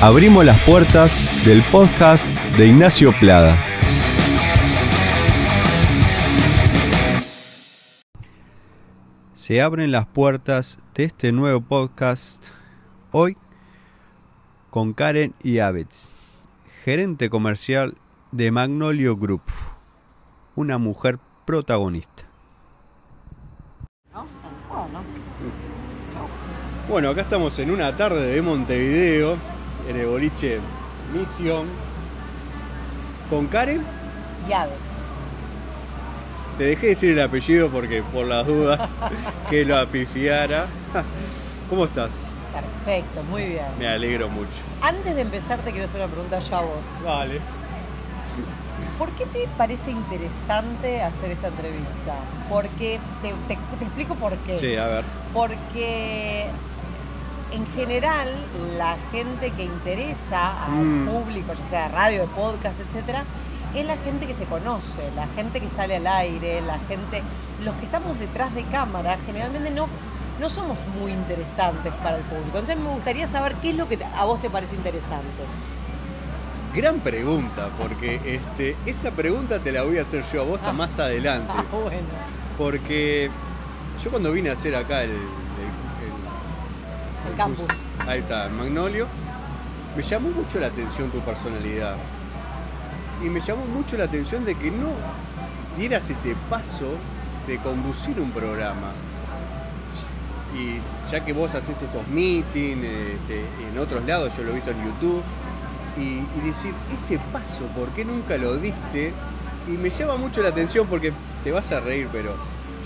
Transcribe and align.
abrimos 0.00 0.44
las 0.44 0.60
puertas 0.62 1.44
del 1.44 1.62
podcast 1.62 2.26
de 2.56 2.66
Ignacio 2.66 3.12
Plada. 3.18 3.56
Se 9.32 9.62
abren 9.62 9.92
las 9.92 10.06
puertas 10.06 10.78
de 10.94 11.04
este 11.04 11.32
nuevo 11.32 11.60
podcast 11.60 12.48
hoy 13.12 13.36
con 14.70 14.92
Karen 14.92 15.34
Yavitz, 15.42 16.10
gerente 16.84 17.30
comercial 17.30 17.96
de 18.32 18.50
Magnolio 18.50 19.16
Group, 19.16 19.42
una 20.56 20.78
mujer 20.78 21.18
protagonista. 21.46 22.24
Bueno, 26.88 27.10
acá 27.10 27.22
estamos 27.22 27.58
en 27.58 27.70
una 27.70 27.96
tarde 27.96 28.26
de 28.26 28.42
Montevideo, 28.42 29.36
en 29.88 29.96
el 30.00 30.06
boliche 30.06 30.58
Misión, 31.12 31.66
con 33.30 33.46
Karen. 33.46 33.82
Yavets. 34.48 35.06
Te 36.58 36.64
dejé 36.64 36.86
decir 36.88 37.10
el 37.12 37.20
apellido 37.22 37.68
porque 37.68 38.02
por 38.02 38.26
las 38.26 38.46
dudas 38.46 38.90
que 39.50 39.64
lo 39.64 39.76
apifiara. 39.78 40.66
¿Cómo 41.68 41.84
estás? 41.84 42.12
Perfecto, 42.52 43.22
muy 43.24 43.44
bien. 43.44 43.64
Me 43.78 43.88
alegro 43.88 44.28
mucho. 44.28 44.48
Antes 44.80 45.14
de 45.14 45.20
empezar 45.22 45.58
te 45.60 45.70
quiero 45.72 45.86
hacer 45.86 46.00
una 46.00 46.10
pregunta 46.10 46.38
ya 46.38 46.58
a 46.58 46.62
vos. 46.62 47.02
Vale. 47.04 47.40
¿Por 48.98 49.10
qué 49.10 49.26
te 49.26 49.46
parece 49.58 49.90
interesante 49.90 51.02
hacer 51.02 51.32
esta 51.32 51.48
entrevista? 51.48 52.14
Porque, 52.48 52.98
te, 53.20 53.28
te- 53.48 53.58
te 53.78 53.84
explico 53.84 54.14
por 54.14 54.34
qué. 54.38 54.56
Sí, 54.56 54.74
a 54.76 54.86
ver. 54.86 55.04
Porque 55.34 56.46
en 57.56 57.66
general 57.74 58.28
la 58.78 58.96
gente 59.12 59.50
que 59.50 59.64
interesa 59.64 60.64
al 60.66 60.84
Mm. 60.84 61.08
público, 61.08 61.52
ya 61.54 61.64
sea 61.68 61.82
de 61.88 61.94
radio, 61.94 62.20
de 62.22 62.26
podcast, 62.28 62.80
etcétera, 62.80 63.24
es 63.74 63.84
la 63.86 63.96
gente 63.98 64.26
que 64.26 64.34
se 64.34 64.44
conoce, 64.44 65.00
la 65.16 65.26
gente 65.34 65.60
que 65.60 65.68
sale 65.68 65.96
al 65.96 66.06
aire, 66.06 66.60
la 66.62 66.78
gente, 66.88 67.22
los 67.64 67.74
que 67.76 67.84
estamos 67.86 68.18
detrás 68.18 68.54
de 68.54 68.62
cámara, 68.64 69.16
generalmente 69.26 69.70
no, 69.70 69.88
no 70.40 70.48
somos 70.48 70.78
muy 71.00 71.12
interesantes 71.12 71.92
para 72.02 72.16
el 72.18 72.22
público. 72.24 72.58
Entonces 72.58 72.76
me 72.78 72.90
gustaría 72.90 73.26
saber 73.26 73.54
qué 73.56 73.70
es 73.70 73.76
lo 73.76 73.88
que 73.88 73.98
a 74.16 74.24
vos 74.24 74.40
te 74.40 74.48
parece 74.50 74.74
interesante. 74.76 75.42
Gran 76.74 77.00
pregunta, 77.00 77.68
porque 77.80 78.20
este, 78.24 78.76
esa 78.84 79.10
pregunta 79.10 79.58
te 79.60 79.72
la 79.72 79.82
voy 79.82 79.98
a 79.98 80.02
hacer 80.02 80.24
yo 80.32 80.42
a 80.42 80.44
vos 80.44 80.62
a 80.64 80.72
más 80.72 80.98
adelante. 80.98 81.52
Ah, 81.56 81.64
bueno. 81.72 82.06
Porque 82.58 83.30
yo 84.02 84.10
cuando 84.10 84.32
vine 84.32 84.50
a 84.50 84.52
hacer 84.54 84.74
acá 84.76 85.02
El 85.04 85.12
campus. 87.36 87.66
ahí 88.06 88.20
está, 88.20 88.48
Magnolio, 88.48 89.06
me 89.96 90.02
llamó 90.02 90.30
mucho 90.30 90.58
la 90.60 90.68
atención 90.68 91.10
tu 91.10 91.20
personalidad. 91.20 91.96
Y 93.24 93.28
me 93.28 93.40
llamó 93.40 93.64
mucho 93.66 93.96
la 93.96 94.04
atención 94.04 94.44
de 94.44 94.54
que 94.54 94.70
no 94.70 94.90
dieras 95.78 96.08
ese 96.10 96.34
paso 96.50 96.86
de 97.46 97.58
conducir 97.58 98.20
un 98.20 98.30
programa. 98.30 98.92
Y 100.54 100.80
ya 101.10 101.24
que 101.24 101.32
vos 101.32 101.54
haces 101.54 101.82
estos 101.82 102.06
meetings 102.08 102.84
este, 102.84 103.40
en 103.70 103.78
otros 103.78 104.04
lados, 104.06 104.36
yo 104.36 104.42
lo 104.42 104.50
he 104.50 104.54
visto 104.54 104.70
en 104.70 104.84
YouTube, 104.84 105.22
y, 105.98 106.46
decir, 106.46 106.74
ese 106.92 107.18
paso, 107.32 107.64
¿por 107.74 107.88
qué 107.90 108.04
nunca 108.04 108.36
lo 108.36 108.56
diste? 108.58 109.12
Y 109.66 109.72
me 109.72 109.90
llama 109.90 110.16
mucho 110.16 110.42
la 110.42 110.50
atención 110.50 110.86
porque 110.86 111.12
te 111.42 111.50
vas 111.52 111.72
a 111.72 111.80
reír, 111.80 112.08
pero 112.12 112.34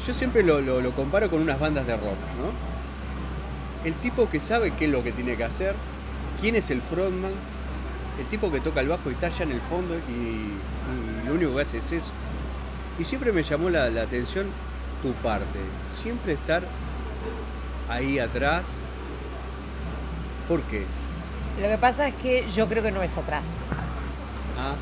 yo 0.06 0.14
siempre 0.14 0.42
lo 0.42 0.90
comparo 0.92 1.28
con 1.28 1.42
unas 1.42 1.58
bandas 1.58 1.86
de 1.86 1.94
rock, 1.94 2.18
¿no? 2.38 2.69
El 3.84 3.94
tipo 3.94 4.28
que 4.28 4.40
sabe 4.40 4.72
qué 4.72 4.84
es 4.86 4.90
lo 4.90 5.02
que 5.02 5.12
tiene 5.12 5.36
que 5.36 5.44
hacer, 5.44 5.74
quién 6.40 6.54
es 6.56 6.70
el 6.70 6.82
frontman, 6.82 7.32
el 8.18 8.26
tipo 8.26 8.50
que 8.52 8.60
toca 8.60 8.80
el 8.80 8.88
bajo 8.88 9.10
y 9.10 9.14
está 9.14 9.28
allá 9.28 9.44
en 9.44 9.52
el 9.52 9.60
fondo 9.60 9.94
y, 10.08 10.12
y 10.12 11.26
lo 11.26 11.34
único 11.34 11.54
que 11.56 11.62
hace 11.62 11.78
es 11.78 11.92
eso. 11.92 12.10
Y 12.98 13.04
siempre 13.04 13.32
me 13.32 13.42
llamó 13.42 13.70
la, 13.70 13.88
la 13.88 14.02
atención 14.02 14.46
tu 15.02 15.12
parte, 15.14 15.58
siempre 15.88 16.34
estar 16.34 16.62
ahí 17.88 18.18
atrás. 18.18 18.72
¿Por 20.48 20.60
qué? 20.62 20.84
Lo 21.62 21.68
que 21.68 21.78
pasa 21.78 22.08
es 22.08 22.14
que 22.16 22.44
yo 22.54 22.66
creo 22.68 22.82
que 22.82 22.90
no 22.92 23.02
es 23.02 23.16
atrás. 23.16 23.46
Ah, 24.58 24.74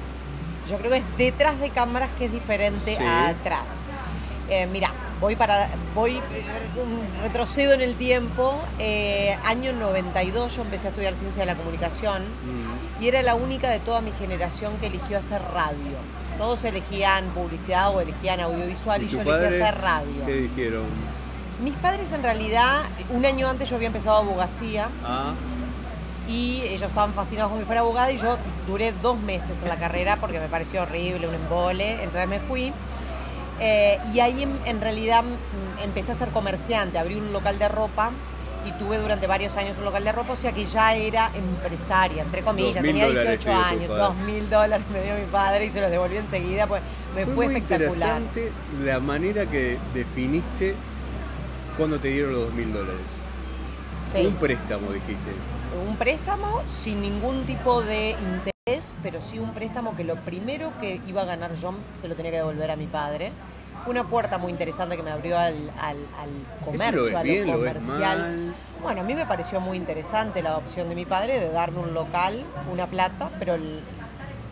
Yo 0.69 0.77
creo 0.78 0.91
que 0.91 0.97
es 0.99 1.05
detrás 1.17 1.61
de 1.61 1.71
cámaras 1.71 2.09
que 2.19 2.25
es 2.27 2.33
diferente 2.33 2.97
Sí. 2.97 3.03
a 3.05 3.28
atrás. 3.28 3.87
Eh, 4.49 4.67
mira, 4.67 4.91
voy 5.21 5.37
para 5.37 5.69
voy 5.95 6.21
retrocedo 7.23 7.75
en 7.75 7.81
el 7.81 7.97
tiempo. 7.97 8.55
Eh, 8.79 9.37
año 9.45 9.73
92 9.73 10.56
yo 10.56 10.62
empecé 10.62 10.89
a 10.89 10.91
estudiar 10.91 11.15
ciencia 11.15 11.43
de 11.43 11.47
la 11.47 11.55
comunicación 11.55 12.23
mm, 12.23 13.03
y 13.03 13.09
era 13.09 13.23
la 13.23 13.34
única 13.34 13.71
de 13.71 13.81
toda 13.81 14.01
mi 14.01 14.12
generación 14.12 14.73
que 14.81 14.87
eligió 14.87 15.19
hacer 15.19 15.43
radio. 15.53 15.99
Todos 16.39 16.62
elegían 16.65 17.25
publicidad 17.31 17.95
o 17.95 18.01
elegían 18.01 18.41
audiovisual 18.41 19.03
y, 19.03 19.09
yo 19.09 19.21
elegí 19.21 19.45
hacer 19.47 19.81
radio. 19.81 20.25
¿Qué 20.25 20.34
dijeron? 20.34 20.84
Mis 21.62 21.75
padres 21.75 22.12
en 22.12 22.23
realidad, 22.23 22.83
un 23.11 23.27
año 23.27 23.49
antes 23.49 23.69
yo 23.69 23.77
había 23.77 23.89
empezado 23.89 24.19
abogacía 24.19 24.89
Ah, 25.05 25.33
y 26.29 26.61
ellos 26.62 26.83
estaban 26.83 27.12
fascinados 27.15 27.50
con 27.50 27.59
que 27.59 27.65
fuera 27.65 27.81
abogada 27.81 28.12
y 28.12 28.19
yo 28.19 28.37
duré 28.67 28.93
dos 29.03 29.19
meses 29.19 29.62
en 29.62 29.69
la 29.69 29.77
carrera 29.77 30.17
porque 30.21 30.39
me 30.39 30.47
pareció 30.47 30.83
horrible, 30.83 31.27
un 31.27 31.35
embole, 31.35 31.95
entonces 32.03 32.29
me 32.29 32.39
fui. 32.39 32.73
Eh, 33.61 33.99
y 34.15 34.21
ahí 34.21 34.43
en, 34.43 34.53
en 34.67 34.81
realidad 34.81 35.25
mm, 35.25 35.83
empecé 35.85 36.13
a 36.13 36.15
ser 36.15 36.29
comerciante, 36.29 36.99
abrí 36.99 37.17
un 37.17 37.33
local 37.33 37.59
de 37.59 37.69
ropa 37.69 38.13
y 38.67 38.73
tuve 38.73 38.99
durante 38.99 39.27
varios 39.27 39.57
años 39.57 39.77
un 39.79 39.85
local 39.85 40.05
de 40.05 40.13
ropa, 40.13 40.33
o 40.33 40.37
sea 40.37 40.53
que 40.53 40.65
ya 40.65 40.95
era 40.95 41.31
empresaria, 41.35 42.23
entre 42.23 42.43
comillas, 42.43 42.83
2.000 42.83 42.87
tenía 42.87 43.07
dólares 43.07 43.41
18 43.41 43.43
te 43.43 43.51
dio 43.51 43.59
tu 43.59 43.95
años, 43.95 43.99
dos 43.99 44.17
mil 44.27 44.51
dólares 44.51 44.87
me 44.93 45.03
dio 45.03 45.15
mi 45.15 45.27
padre 45.31 45.67
y 45.67 45.71
se 45.71 45.81
los 45.81 45.91
devolví 45.91 46.17
enseguida, 46.17 46.67
pues 46.67 46.83
me 47.15 47.25
fue, 47.25 47.47
muy 47.47 47.57
espectacular. 47.57 48.21
interesante 48.21 48.53
la 48.85 49.01
manera 49.01 49.47
que 49.47 49.79
definiste 49.95 50.75
cuando 51.77 51.99
te 51.99 52.09
dieron 52.09 52.33
los 52.33 52.43
dos 52.43 52.55
mil 52.55 52.73
dólares. 52.73 53.01
Sí. 54.13 54.27
Un 54.27 54.35
préstamo, 54.35 54.91
dijiste. 54.93 55.31
un 55.87 55.97
préstamo 55.97 56.63
sin 56.67 57.03
ningún 57.03 57.45
tipo 57.45 57.83
de 57.83 58.11
interés, 58.11 58.55
pero 59.03 59.21
sí 59.23 59.39
un 59.39 59.53
préstamo 59.55 59.97
que 59.97 60.05
lo 60.05 60.17
primero 60.17 60.73
que 60.81 61.01
iba 61.06 61.23
a 61.23 61.25
ganar 61.25 61.55
yo 61.55 61.73
se 61.95 62.09
lo 62.09 62.15
tenía 62.15 62.31
que 62.31 62.39
devolver 62.39 62.71
a 62.71 62.77
mi 62.77 62.87
padre. 62.87 63.33
Fue 63.84 63.93
una 63.93 64.05
puerta 64.05 64.39
muy 64.39 64.51
interesante 64.51 64.97
que 64.97 65.03
me 65.03 65.11
abrió 65.11 65.39
al, 65.39 65.55
al, 65.81 65.97
al 66.19 66.65
comercio, 66.65 67.05
¿Eso 67.05 67.12
lo 67.12 67.19
a 67.19 67.25
lo 67.25 67.53
comercial. 67.53 68.55
Bueno, 68.83 69.01
a 69.01 69.05
mí 69.05 69.15
me 69.15 69.25
pareció 69.27 69.61
muy 69.61 69.77
interesante 69.77 70.43
la 70.43 70.56
opción 70.56 70.89
de 70.89 70.95
mi 70.95 71.05
padre 71.05 71.39
de 71.39 71.49
darme 71.51 71.79
un 71.81 71.95
local, 71.95 72.45
una 72.73 72.87
plata, 72.89 73.31
pero 73.39 73.55
el 73.55 73.81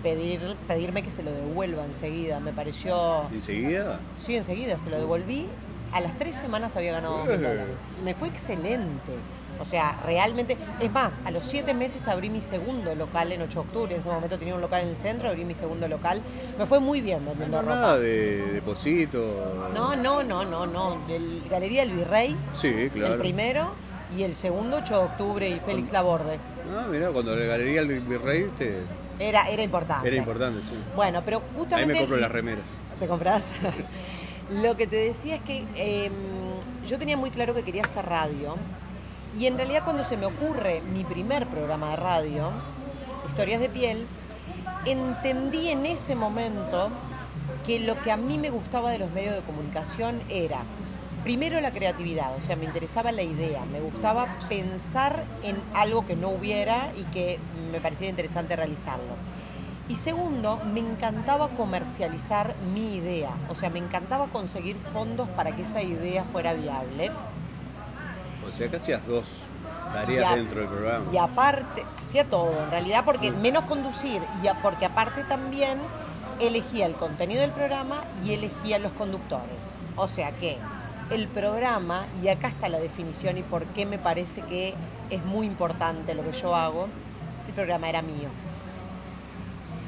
pedir, 0.02 0.40
pedirme 0.68 1.02
que 1.02 1.10
se 1.10 1.22
lo 1.22 1.32
devuelva 1.32 1.84
enseguida. 1.84 2.38
Me 2.40 2.52
pareció... 2.52 3.28
¿Enseguida? 3.32 3.98
Sí, 4.18 4.36
enseguida 4.36 4.78
se 4.78 4.90
lo 4.90 4.96
devolví. 4.98 5.46
A 5.92 6.00
las 6.00 6.16
tres 6.18 6.36
semanas 6.36 6.76
había 6.76 6.92
ganado 6.92 7.18
dos 7.18 7.28
Eh. 7.28 7.38
dólares. 7.38 7.82
Me 8.04 8.14
fue 8.14 8.28
excelente. 8.28 9.12
O 9.60 9.64
sea, 9.64 9.98
realmente. 10.04 10.56
Es 10.80 10.90
más, 10.92 11.20
a 11.24 11.30
los 11.30 11.44
siete 11.46 11.72
meses 11.74 12.08
abrí 12.08 12.28
mi 12.30 12.40
segundo 12.40 12.94
local 12.94 13.32
en 13.32 13.42
8 13.42 13.52
de 13.52 13.58
octubre. 13.60 13.94
En 13.94 14.00
ese 14.00 14.08
momento 14.08 14.38
tenía 14.38 14.54
un 14.54 14.60
local 14.60 14.82
en 14.82 14.88
el 14.88 14.96
centro, 14.96 15.28
abrí 15.28 15.44
mi 15.44 15.54
segundo 15.54 15.88
local. 15.88 16.20
Me 16.58 16.66
fue 16.66 16.80
muy 16.80 17.00
bien 17.00 17.24
vendiendo 17.24 17.56
No, 17.56 17.68
ropa. 17.68 17.74
nada 17.80 17.98
de 17.98 18.42
depósito. 18.52 19.70
No, 19.74 19.96
no, 19.96 20.22
no, 20.22 20.44
no, 20.44 20.66
no. 20.66 20.98
El 21.08 21.42
Galería 21.50 21.82
del 21.82 21.92
Virrey, 21.92 22.36
Sí, 22.54 22.90
claro. 22.92 23.14
el 23.14 23.20
primero, 23.20 23.68
y 24.16 24.22
el 24.22 24.34
segundo 24.34 24.76
8 24.78 24.94
de 24.98 25.04
octubre 25.04 25.48
y 25.48 25.58
Félix 25.60 25.92
Laborde. 25.92 26.38
Ah, 26.76 26.86
mirá, 26.90 27.10
cuando 27.10 27.34
la 27.34 27.44
galería 27.46 27.80
el 27.80 28.00
Virrey 28.00 28.50
te... 28.58 28.82
Era, 29.18 29.48
era 29.48 29.62
importante. 29.62 30.06
era 30.08 30.16
importante, 30.16 30.60
sí. 30.60 30.74
Bueno, 30.94 31.22
pero 31.24 31.38
Ahí 31.38 31.44
justamente. 31.58 31.92
me 31.94 31.98
compro 32.00 32.16
las 32.18 32.30
remeras. 32.30 32.64
¿Te 33.00 33.06
compras? 33.06 33.46
Lo 34.50 34.76
que 34.76 34.86
te 34.86 34.96
decía 34.96 35.36
es 35.36 35.42
que 35.42 35.64
eh, 35.76 36.10
yo 36.86 36.98
tenía 36.98 37.16
muy 37.16 37.30
claro 37.30 37.54
que 37.54 37.62
quería 37.62 37.84
hacer 37.84 38.04
radio. 38.06 38.56
Y 39.38 39.46
en 39.46 39.56
realidad 39.56 39.82
cuando 39.84 40.04
se 40.04 40.16
me 40.16 40.26
ocurre 40.26 40.82
mi 40.92 41.04
primer 41.04 41.46
programa 41.46 41.90
de 41.90 41.96
radio, 41.96 42.50
Historias 43.26 43.60
de 43.60 43.68
Piel, 43.68 44.06
entendí 44.86 45.68
en 45.68 45.84
ese 45.84 46.14
momento 46.14 46.90
que 47.66 47.80
lo 47.80 48.00
que 48.02 48.12
a 48.12 48.16
mí 48.16 48.38
me 48.38 48.50
gustaba 48.50 48.90
de 48.90 48.98
los 48.98 49.10
medios 49.10 49.34
de 49.34 49.42
comunicación 49.42 50.20
era, 50.28 50.58
primero 51.24 51.60
la 51.60 51.72
creatividad, 51.72 52.34
o 52.36 52.40
sea, 52.40 52.56
me 52.56 52.64
interesaba 52.64 53.10
la 53.10 53.22
idea, 53.22 53.64
me 53.72 53.80
gustaba 53.80 54.26
pensar 54.48 55.24
en 55.42 55.56
algo 55.74 56.06
que 56.06 56.14
no 56.14 56.28
hubiera 56.28 56.90
y 56.96 57.02
que 57.12 57.38
me 57.72 57.80
parecía 57.80 58.08
interesante 58.08 58.54
realizarlo. 58.54 59.16
Y 59.88 59.96
segundo, 59.96 60.60
me 60.72 60.80
encantaba 60.80 61.48
comercializar 61.48 62.54
mi 62.72 62.96
idea, 62.96 63.30
o 63.48 63.54
sea, 63.54 63.70
me 63.70 63.78
encantaba 63.78 64.26
conseguir 64.28 64.76
fondos 64.76 65.28
para 65.30 65.54
que 65.54 65.62
esa 65.62 65.82
idea 65.82 66.24
fuera 66.24 66.54
viable. 66.54 67.10
O 68.56 68.58
sea 68.58 68.70
que 68.70 68.76
hacías 68.78 69.06
dos 69.06 69.26
tareas 69.92 70.32
a- 70.32 70.36
dentro 70.36 70.60
del 70.60 70.68
programa. 70.70 71.04
Y 71.12 71.18
aparte, 71.18 71.84
hacía 72.00 72.24
todo, 72.24 72.50
en 72.64 72.70
realidad, 72.70 73.02
porque 73.04 73.30
menos 73.30 73.64
conducir, 73.64 74.22
y 74.42 74.46
a- 74.46 74.54
porque 74.62 74.86
aparte 74.86 75.24
también 75.24 75.78
elegía 76.40 76.86
el 76.86 76.94
contenido 76.94 77.42
del 77.42 77.50
programa 77.50 77.96
y 78.24 78.32
elegía 78.32 78.78
los 78.78 78.92
conductores. 78.92 79.74
O 79.96 80.08
sea 80.08 80.32
que 80.32 80.56
el 81.10 81.28
programa, 81.28 82.06
y 82.22 82.28
acá 82.28 82.48
está 82.48 82.70
la 82.70 82.78
definición 82.78 83.36
y 83.36 83.42
por 83.42 83.64
qué 83.66 83.84
me 83.84 83.98
parece 83.98 84.40
que 84.40 84.72
es 85.10 85.22
muy 85.22 85.46
importante 85.46 86.14
lo 86.14 86.22
que 86.24 86.32
yo 86.32 86.56
hago, 86.56 86.88
el 87.46 87.52
programa 87.52 87.90
era 87.90 88.00
mío. 88.00 88.28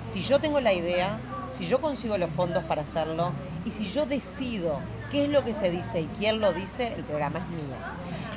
Si 0.06 0.20
yo 0.20 0.38
tengo 0.40 0.60
la 0.60 0.74
idea, 0.74 1.16
si 1.52 1.66
yo 1.66 1.80
consigo 1.80 2.18
los 2.18 2.30
fondos 2.30 2.64
para 2.64 2.82
hacerlo 2.82 3.32
y 3.64 3.70
si 3.70 3.86
yo 3.86 4.04
decido 4.04 4.78
qué 5.10 5.24
es 5.24 5.30
lo 5.30 5.42
que 5.42 5.54
se 5.54 5.70
dice 5.70 6.02
y 6.02 6.06
quién 6.18 6.40
lo 6.40 6.52
dice, 6.52 6.92
el 6.94 7.02
programa 7.04 7.38
es 7.38 7.46
mío. 7.48 7.76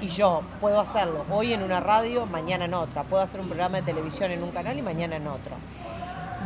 Y 0.01 0.07
yo 0.07 0.41
puedo 0.59 0.79
hacerlo 0.79 1.23
hoy 1.29 1.53
en 1.53 1.61
una 1.61 1.79
radio, 1.79 2.25
mañana 2.25 2.65
en 2.65 2.73
otra. 2.73 3.03
Puedo 3.03 3.21
hacer 3.21 3.39
un 3.39 3.45
programa 3.45 3.77
de 3.77 3.83
televisión 3.83 4.31
en 4.31 4.41
un 4.41 4.49
canal 4.49 4.75
y 4.75 4.81
mañana 4.81 5.17
en 5.17 5.27
otro. 5.27 5.55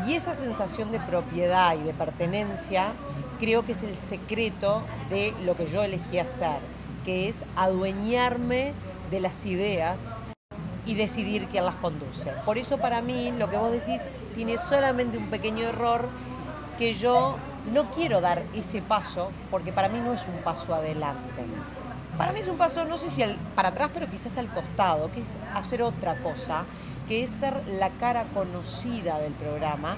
Y 0.06 0.14
esa 0.14 0.36
sensación 0.36 0.92
de 0.92 1.00
propiedad 1.00 1.74
y 1.78 1.84
de 1.84 1.94
pertenencia 1.94 2.92
creo 3.40 3.66
que 3.66 3.72
es 3.72 3.82
el 3.82 3.96
secreto 3.96 4.82
de 5.10 5.34
lo 5.46 5.56
que 5.56 5.68
yo 5.68 5.84
elegí 5.84 6.20
hacer, 6.20 6.58
que 7.06 7.30
es 7.30 7.46
adueñarme 7.56 8.74
de 9.10 9.22
las 9.22 9.46
ideas 9.46 10.18
y 10.86 10.96
decidir 10.96 11.48
quién 11.48 11.64
las 11.64 11.76
conduce. 11.76 12.32
Por 12.46 12.58
eso 12.58 12.78
para 12.78 13.02
mí 13.02 13.32
lo 13.32 13.50
que 13.50 13.58
vos 13.58 13.72
decís 13.72 14.02
tiene 14.36 14.58
solamente 14.58 15.18
un 15.18 15.30
pequeño 15.30 15.66
error 15.66 16.10
que 16.78 16.94
yo 16.94 17.38
no 17.74 17.90
quiero 17.92 18.20
dar 18.20 18.44
ese 18.54 18.82
paso 18.82 19.32
porque 19.50 19.72
para 19.72 19.88
mí 19.88 20.00
no 20.00 20.12
es 20.12 20.28
un 20.28 20.44
paso 20.44 20.76
adelante. 20.76 21.42
Para 22.18 22.32
mí 22.32 22.40
es 22.40 22.48
un 22.48 22.58
paso, 22.58 22.86
no 22.86 22.98
sé 22.98 23.10
si 23.10 23.24
para 23.56 23.70
atrás, 23.70 23.90
pero 23.94 24.10
quizás 24.10 24.38
al 24.38 24.48
costado, 24.50 25.12
que 25.12 25.22
es 25.22 25.28
hacer 25.54 25.82
otra 25.82 26.16
cosa, 26.18 26.64
que 27.08 27.24
es 27.24 27.30
ser 27.30 27.62
la 27.80 27.90
cara 27.90 28.26
conocida 28.34 29.20
del 29.20 29.34
programa. 29.34 29.98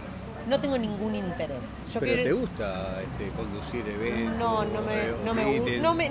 No 0.50 0.62
tengo 0.62 0.78
ningún 0.78 1.14
interés. 1.14 1.84
Yo 1.94 2.00
¿Pero 2.00 2.24
te 2.24 2.32
gusta 2.32 3.02
este, 3.02 3.30
conducir 3.36 3.86
eventos? 3.86 4.38
No, 4.38 4.64
no 4.64 4.82
me, 4.82 5.26
no 5.26 5.34
me 5.34 5.60
gusta. 5.60 5.78
No 5.82 5.94
me, 5.94 6.10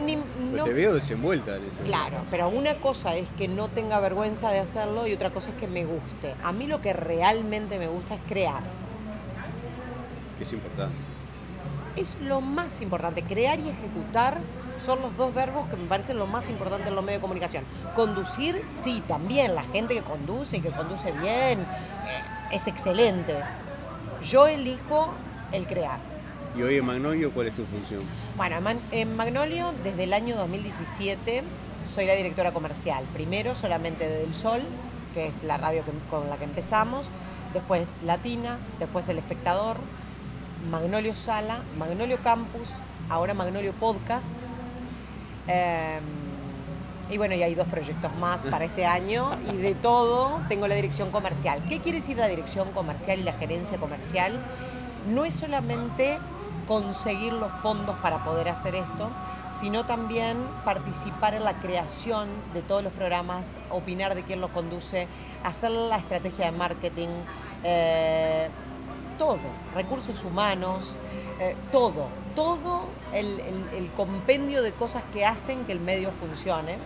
pues 0.51 0.65
te 0.65 0.73
veo 0.75 0.95
desenvuelta 0.95 1.57
en 1.57 1.65
eso. 1.65 1.79
Claro, 1.85 2.19
pero 2.31 2.51
una 2.51 2.75
cosa 2.75 3.17
es 3.17 3.27
que 3.39 3.49
no 3.49 3.69
tenga 3.69 3.99
vergüenza 3.99 4.51
de 4.51 4.59
hacerlo 4.59 5.07
y 5.07 5.15
otra 5.15 5.31
cosa 5.31 5.51
es 5.51 5.57
que 5.57 5.67
me 5.67 5.87
guste. 5.87 6.35
A 6.45 6.53
mí 6.53 6.67
lo 6.67 6.83
que 6.83 6.93
realmente 6.93 7.79
me 7.79 7.89
gusta 7.89 8.17
es 8.17 8.21
crear. 8.29 8.61
Es 10.39 10.53
importante. 10.53 10.95
Es 11.97 12.19
lo 12.21 12.43
más 12.43 12.83
importante. 12.83 13.23
Crear 13.23 13.59
y 13.59 13.71
ejecutar 13.71 14.39
son 14.79 15.01
los 15.03 15.17
dos 15.17 15.35
verbos 15.35 15.69
que 15.69 15.77
me 15.77 15.87
parecen 15.87 16.19
lo 16.19 16.27
más 16.27 16.49
importante 16.49 16.89
en 16.89 16.95
los 16.95 17.05
medios 17.05 17.21
de 17.21 17.23
comunicación. 17.23 17.65
Conducir, 17.95 18.63
sí, 18.67 19.03
también. 19.07 19.55
La 19.55 19.65
gente 19.65 19.95
que 19.95 20.03
conduce 20.03 20.59
y 20.59 20.61
que 20.61 20.71
conduce 20.71 21.13
bien 21.13 21.61
eh, 21.61 21.67
es 22.53 22.67
excelente. 22.67 23.35
Yo 24.23 24.47
elijo 24.47 25.13
el 25.53 25.67
crear. 25.67 25.99
¿Y 26.57 26.63
hoy 26.63 26.77
en 26.77 26.87
Magnolio 26.87 27.31
cuál 27.33 27.49
es 27.49 27.55
tu 27.55 27.65
función? 27.65 28.01
Bueno, 28.37 28.57
en 28.91 29.17
Magnolio 29.17 29.75
desde 29.85 30.05
el 30.05 30.13
año 30.13 30.37
2017 30.37 31.43
soy 31.87 32.07
la 32.07 32.15
directora 32.15 32.53
comercial. 32.53 33.05
Primero 33.13 33.55
solamente 33.55 34.09
de 34.09 34.19
Del 34.21 34.35
Sol, 34.35 34.61
que 35.15 35.27
es 35.27 35.43
la 35.43 35.59
radio 35.59 35.83
con 36.11 36.29
la 36.29 36.37
que 36.37 36.45
empezamos, 36.45 37.11
después 37.53 38.01
Latina, 38.05 38.59
después 38.79 39.09
El 39.09 39.19
Espectador, 39.19 39.77
Magnolio 40.71 41.15
Sala, 41.15 41.61
Magnolio 41.79 42.19
Campus, 42.23 42.71
ahora 43.09 43.35
Magnolio 43.35 43.73
Podcast. 43.73 44.33
Em, 45.49 46.03
y 47.09 47.19
bueno, 47.19 47.35
y 47.35 47.43
hay 47.43 47.55
dos 47.55 47.69
proyectos 47.69 48.15
más 48.17 48.43
para 48.47 48.65
este 48.65 48.85
año 48.85 49.31
y 49.53 49.57
de 49.57 49.75
todo 49.75 50.41
tengo 50.49 50.67
la 50.67 50.75
dirección 50.75 51.11
comercial. 51.11 51.63
¿Qué 51.69 51.81
quiere 51.81 52.01
decir 52.01 52.17
la 52.17 52.27
dirección 52.27 52.73
comercial 52.73 53.21
y 53.21 53.23
la 53.23 53.33
gerencia 53.33 53.79
comercial? 53.79 54.39
No 55.09 55.25
es 55.25 55.35
solamente 55.35 56.19
conseguir 56.67 57.33
los 57.33 57.53
fondos 57.63 57.97
para 58.03 58.25
poder 58.25 58.49
hacer 58.49 58.75
esto, 58.75 59.09
sino 59.53 59.85
también 59.85 60.37
participar 60.65 61.35
en 61.35 61.45
la 61.45 61.55
creación 61.55 62.29
de 62.53 62.63
todos 62.63 62.83
los 62.83 62.93
programas, 62.93 63.45
opinar 63.71 64.15
de 64.17 64.23
quién 64.23 64.41
los 64.41 64.51
conduce, 64.51 65.07
hacer 65.45 65.71
la 65.71 65.99
estrategia 65.99 66.47
de 66.47 66.59
marketing, 66.59 67.09
eh, 67.63 68.49
todo, 69.19 69.39
recursos 69.75 70.25
humanos, 70.25 70.97
eh, 71.41 71.55
todo, 71.73 72.09
todo 72.35 72.87
el, 73.13 73.91
compendio 73.97 74.63
de 74.63 74.73
cosas 74.73 75.03
que 75.13 75.25
hacen 75.25 75.65
que 75.65 75.73
el 75.73 75.81
medio 75.81 76.11
funcione 76.13 76.77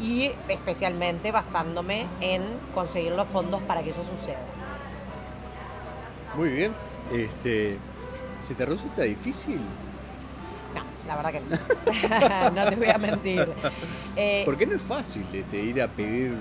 y 0.00 0.30
especialmente 0.48 1.32
basándome 1.32 2.06
en 2.20 2.42
conseguir 2.74 3.12
los 3.12 3.26
fondos 3.28 3.62
para 3.62 3.82
que 3.82 3.90
eso 3.90 4.02
suceda. 4.04 4.40
Muy 6.36 6.50
bien. 6.50 6.72
Este, 7.12 7.78
¿Se 8.40 8.54
te 8.54 8.66
resulta 8.66 9.02
difícil? 9.02 9.60
No, 10.74 10.82
la 11.06 11.16
verdad 11.16 11.32
que 11.32 11.40
no. 11.40 12.50
no 12.64 12.68
te 12.68 12.76
voy 12.76 12.88
a 12.88 12.98
mentir. 12.98 13.48
Eh, 14.16 14.42
¿Por 14.44 14.56
qué 14.56 14.66
no 14.66 14.76
es 14.76 14.82
fácil 14.82 15.24
este, 15.32 15.58
ir 15.58 15.80
a 15.80 15.88
pedir, 15.88 16.34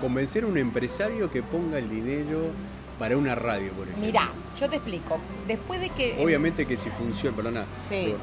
convencer 0.00 0.44
a 0.44 0.46
un 0.46 0.56
empresario 0.56 1.30
que 1.30 1.42
ponga 1.42 1.78
el 1.78 1.90
dinero 1.90 2.50
para 2.98 3.16
una 3.16 3.34
radio, 3.34 3.72
por 3.72 3.88
ejemplo? 3.88 4.06
Mira, 4.06 4.30
yo 4.58 4.68
te 4.68 4.76
explico. 4.76 5.18
Después 5.46 5.80
de 5.80 5.90
que. 5.90 6.16
Obviamente 6.22 6.66
que 6.66 6.76
si 6.76 6.90
funciona, 6.90 7.36
perdona. 7.36 7.64
Sí. 7.88 8.14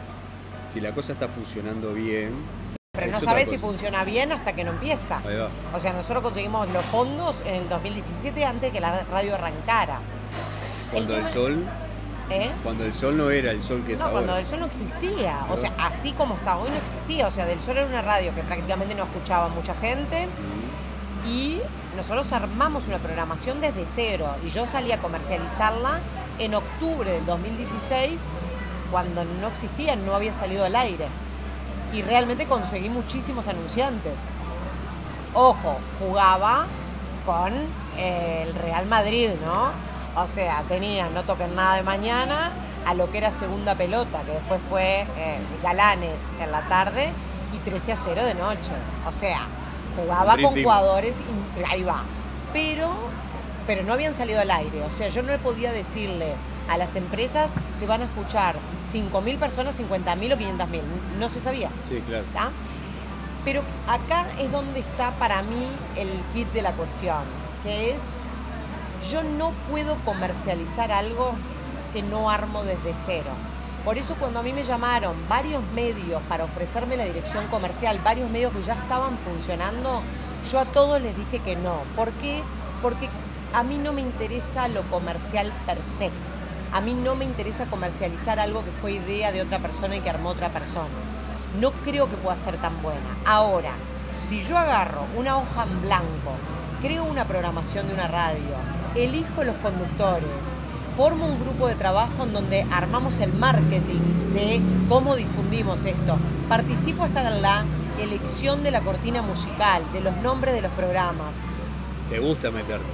si 0.72 0.80
la 0.80 0.92
cosa 0.94 1.14
está 1.14 1.28
funcionando 1.28 1.94
bien. 1.94 2.34
Pero 2.94 3.12
no 3.12 3.22
sabes 3.22 3.50
si 3.50 3.58
funciona 3.58 4.04
bien 4.04 4.32
hasta 4.32 4.54
que 4.54 4.64
no 4.64 4.72
empieza. 4.72 5.22
Ahí 5.26 5.38
va. 5.38 5.50
O 5.74 5.80
sea, 5.80 5.94
nosotros 5.94 6.24
conseguimos 6.24 6.70
los 6.72 6.84
fondos 6.86 7.42
en 7.46 7.56
el 7.56 7.70
2017 7.70 8.44
antes 8.44 8.62
de 8.64 8.72
que 8.72 8.80
la 8.82 9.04
radio 9.04 9.36
arrancara. 9.36 10.00
Cuando 10.92 11.16
el, 11.16 11.26
sol. 11.28 11.66
¿Eh? 12.30 12.50
Cuando 12.64 12.84
el 12.84 12.94
sol 12.94 13.18
no 13.18 13.30
era 13.30 13.52
el 13.52 13.62
sol 13.62 13.84
que 13.86 13.94
es 13.94 14.00
no, 14.00 14.06
ahora. 14.06 14.18
cuando 14.18 14.38
el 14.38 14.46
sol 14.46 14.60
no 14.60 14.66
existía. 14.66 15.46
O 15.50 15.58
sea, 15.58 15.74
así 15.78 16.12
como 16.14 16.36
está 16.36 16.58
hoy 16.58 16.70
no 16.70 16.78
existía. 16.78 17.28
O 17.28 17.32
sea, 17.32 17.46
del 17.46 17.62
sol 17.62 17.78
era 17.78 17.86
una 17.86 18.02
radio 18.02 18.36
que 18.36 18.42
prácticamente 18.44 18.94
no 18.94 19.04
escuchaba 19.04 19.48
mucha 19.50 19.74
gente. 19.76 20.28
Y 21.26 21.62
nosotros 21.96 22.32
armamos 22.32 22.88
una 22.88 22.98
programación 22.98 23.60
desde 23.62 23.86
cero 23.86 24.28
y 24.46 24.50
yo 24.50 24.66
salí 24.66 24.92
a 24.92 24.98
comercializarla 24.98 26.00
en 26.40 26.56
octubre 26.56 27.12
del 27.12 27.26
2016 27.26 28.30
cuando 28.92 29.24
no 29.24 29.48
existía, 29.48 29.96
no 29.96 30.16
había 30.16 30.34
salido 30.34 30.66
al 30.66 30.76
aire. 30.76 31.08
Y 31.94 32.02
realmente 32.02 32.46
conseguí 32.46 32.90
muchísimos 32.90 33.48
anunciantes. 33.48 34.20
Ojo, 35.34 35.78
jugaba 36.00 36.66
con 37.26 37.54
eh, 37.98 38.46
el 38.48 38.54
Real 38.56 38.86
Madrid, 38.86 39.30
¿no? 39.46 39.72
O 40.22 40.28
sea, 40.28 40.64
tenía 40.68 41.10
No 41.10 41.24
toquen 41.24 41.56
nada 41.56 41.76
de 41.76 41.84
mañana 41.84 42.52
a 42.86 42.94
lo 42.94 43.12
que 43.12 43.20
era 43.20 43.32
segunda 43.32 43.76
pelota, 43.76 44.22
que 44.26 44.32
después 44.32 44.60
fue 44.70 45.06
eh, 45.18 45.40
Galanes 45.64 46.32
en 46.42 46.52
la 46.52 46.62
tarde 46.62 47.12
y 47.54 47.58
13 47.60 47.92
a 47.94 47.96
0 47.96 48.24
de 48.24 48.34
noche. 48.36 48.72
O 49.08 49.12
sea, 49.12 49.48
jugaba 49.96 50.38
con 50.38 50.62
jugadores 50.62 51.18
y 51.60 51.72
ahí 51.72 51.84
va. 51.84 52.04
Pero, 52.54 52.90
pero 53.68 53.84
no 53.84 53.94
habían 53.94 54.14
salido 54.14 54.40
al 54.40 54.52
aire. 54.52 54.84
O 54.84 54.92
sea, 54.92 55.10
yo 55.10 55.22
no 55.24 55.32
le 55.32 55.40
podía 55.40 55.72
decirle 55.72 56.34
a 56.70 56.78
las 56.78 56.96
empresas 56.96 57.52
que 57.80 57.86
van 57.86 58.02
a 58.02 58.06
escuchar 58.06 58.56
5.000 58.94 59.38
personas, 59.38 59.80
50.000 59.80 60.34
o 60.34 60.38
500.000. 60.38 60.82
No 61.20 61.30
se 61.30 61.42
sabía. 61.42 61.70
Sí, 61.88 62.02
claro. 62.08 62.26
Pero 63.44 63.64
acá 63.88 64.26
es 64.40 64.52
donde 64.52 64.80
está 64.80 65.12
para 65.12 65.42
mí 65.44 65.68
el 65.98 66.10
kit 66.34 66.52
de 66.54 66.62
la 66.62 66.72
cuestión, 66.74 67.24
que 67.64 67.92
es 67.92 68.12
yo 69.10 69.24
no 69.24 69.52
puedo 69.70 69.96
comercializar 70.06 70.92
algo 70.92 71.34
que 71.94 72.04
no 72.04 72.30
armo 72.30 72.64
desde 72.64 72.94
cero. 72.94 73.32
Por 73.84 73.98
eso 73.98 74.16
cuando 74.20 74.40
a 74.40 74.44
mí 74.44 74.54
me 74.54 74.64
llamaron 74.64 75.16
varios 75.28 75.64
medios 75.74 76.22
para 76.30 76.44
ofrecerme 76.44 76.98
la 76.98 77.06
dirección 77.06 77.48
comercial, 77.48 78.00
varios 78.04 78.30
medios 78.30 78.54
que 78.54 78.62
ya 78.62 78.74
estaban 78.74 79.18
funcionando, 79.18 80.04
yo 80.52 80.60
a 80.60 80.66
todos 80.66 81.02
les 81.02 81.18
dije 81.18 81.40
que 81.40 81.56
no. 81.56 81.78
¿Por 81.96 82.12
qué? 82.14 82.44
Porque 82.84 83.10
a 83.54 83.64
mí 83.64 83.78
no 83.78 83.92
me 83.92 84.02
interesa 84.02 84.68
lo 84.68 84.84
comercial 84.84 85.52
per 85.66 85.84
se. 85.84 86.12
A 86.72 86.80
mí 86.80 86.94
no 86.94 87.16
me 87.16 87.26
interesa 87.26 87.66
comercializar 87.66 88.40
algo 88.40 88.64
que 88.64 88.72
fue 88.72 88.94
idea 88.94 89.32
de 89.32 89.42
otra 89.42 89.58
persona 89.58 89.96
y 89.96 90.02
que 90.02 90.12
armó 90.12 90.30
otra 90.30 90.50
persona. 90.50 90.88
No 91.60 91.72
creo 91.72 92.08
que 92.08 92.18
pueda 92.18 92.38
ser 92.38 92.58
tan 92.58 92.80
buena. 92.84 93.00
Ahora, 93.26 93.72
si 94.30 94.42
yo 94.44 94.60
agarro 94.60 95.06
una 95.18 95.38
hoja 95.38 95.64
en 95.64 95.82
blanco, 95.82 96.36
creo 96.84 97.04
una 97.04 97.26
programación 97.26 97.88
de 97.88 97.96
una 97.96 98.08
radio, 98.08 98.56
elijo 98.96 99.44
los 99.44 99.56
conductores, 99.58 100.30
formo 100.96 101.26
un 101.26 101.40
grupo 101.40 101.68
de 101.68 101.76
trabajo 101.76 102.24
en 102.24 102.34
donde 102.34 102.66
armamos 102.72 103.20
el 103.20 103.34
marketing 103.34 104.00
de 104.34 104.62
cómo 104.90 105.16
difundimos 105.16 105.86
esto. 105.86 106.18
Participo 106.50 107.04
hasta 107.04 107.28
en 107.34 107.42
la 107.42 107.66
elección 108.00 108.64
de 108.64 108.72
la 108.72 108.82
cortina 108.82 109.22
musical, 109.22 109.84
de 109.94 110.02
los 110.02 110.16
nombres 110.18 110.54
de 110.54 110.62
los 110.62 110.72
programas. 110.72 111.36
¿Te 112.10 112.20
gusta 112.20 112.52
meterte? 112.52 112.86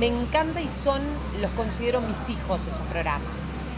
Me 0.00 0.06
encanta 0.06 0.60
y 0.60 0.68
son, 0.68 1.00
los 1.40 1.50
considero 1.52 2.00
mis 2.00 2.28
hijos 2.28 2.62
esos 2.62 2.86
programas. 2.90 3.22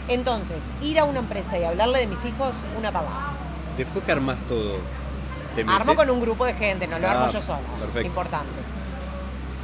Entonces, 0.07 0.57
ir 0.81 0.99
a 0.99 1.03
una 1.03 1.19
empresa 1.19 1.59
y 1.59 1.63
hablarle 1.63 1.99
de 1.99 2.07
mis 2.07 2.23
hijos, 2.23 2.55
una 2.77 2.91
pavada. 2.91 3.33
Después 3.77 4.05
que 4.05 4.11
armas 4.11 4.37
todo. 4.47 4.77
Armo 5.67 5.95
con 5.95 6.09
un 6.09 6.21
grupo 6.21 6.45
de 6.45 6.53
gente, 6.53 6.87
no 6.87 6.99
lo 6.99 7.09
armo 7.09 7.25
ah, 7.25 7.31
yo 7.31 7.41
solo. 7.41 7.59
Perfecto. 7.79 8.07
Importante. 8.07 8.47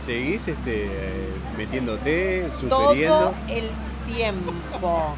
¿Seguís 0.05 0.47
este, 0.47 0.89
metiéndote, 1.55 2.49
sugiriendo? 2.59 3.19
Todo 3.19 3.33
el 3.47 3.69
tiempo. 4.05 5.15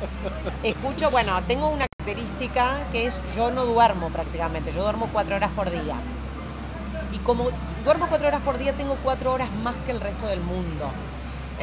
Escucho, 0.63 1.12
bueno, 1.12 1.42
tengo 1.48 1.70
una 1.70 1.88
característica 1.88 2.77
que 2.92 3.08
es 3.08 3.22
yo 3.36 3.51
no 3.51 3.65
duermo 3.65 4.10
prácticamente, 4.10 4.72
yo 4.72 4.84
duermo 4.84 5.10
cuatro 5.12 5.36
horas 5.36 5.51
por 5.56 5.70
día. 5.70 5.96
Y 7.12 7.18
como 7.20 7.50
duermo 7.84 8.08
cuatro 8.10 8.27
horas 8.27 8.42
por 8.42 8.58
día, 8.58 8.74
tengo 8.74 8.98
cuatro 9.04 9.34
horas 9.34 9.50
más 9.63 9.75
que 9.86 9.92
el 9.92 10.01
resto 10.01 10.27
del 10.27 10.42
mundo. 10.42 10.89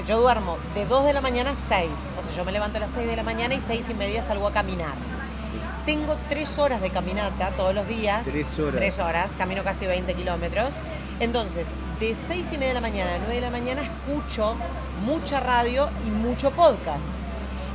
Yo 0.07 0.21
duermo 0.21 0.57
de 0.75 0.87
2 0.87 1.05
de 1.05 1.13
la 1.13 1.21
mañana 1.21 1.51
a 1.51 1.57
6. 1.57 1.91
O 2.19 2.23
sea, 2.23 2.33
yo 2.35 2.45
me 2.47 2.53
levanto 2.53 2.79
a 2.79 2.81
las 2.81 2.93
6 2.93 3.07
de 3.07 3.15
la 3.15 3.23
mañana 3.23 3.55
y 3.55 3.61
6 3.61 3.91
y 3.91 3.95
media 3.95 4.23
salgo 4.23 4.49
a 4.49 4.53
caminar. 4.53 4.95
Tengo 5.87 6.17
3 6.29 6.59
horas 6.59 6.81
de 6.81 6.91
caminata 6.91 7.51
todos 7.51 7.75
los 7.75 7.89
días. 7.89 8.23
3 8.25 8.59
horas. 8.61 8.77
3 8.77 8.99
horas, 9.01 9.33
camino 9.37 9.65
casi 9.65 9.87
20 9.87 10.15
kilómetros. 10.15 10.75
Entonces, 11.19 11.69
de 11.99 12.15
6 12.15 12.53
y 12.53 12.59
media 12.59 12.69
de 12.69 12.75
la 12.75 12.81
mañana 12.81 13.15
a 13.15 13.19
9 13.19 13.35
de 13.35 13.41
la 13.41 13.51
mañana 13.51 13.83
escucho 13.83 14.55
mucha 15.05 15.41
radio 15.41 15.89
y 16.07 16.11
mucho 16.11 16.51
podcast. 16.53 17.05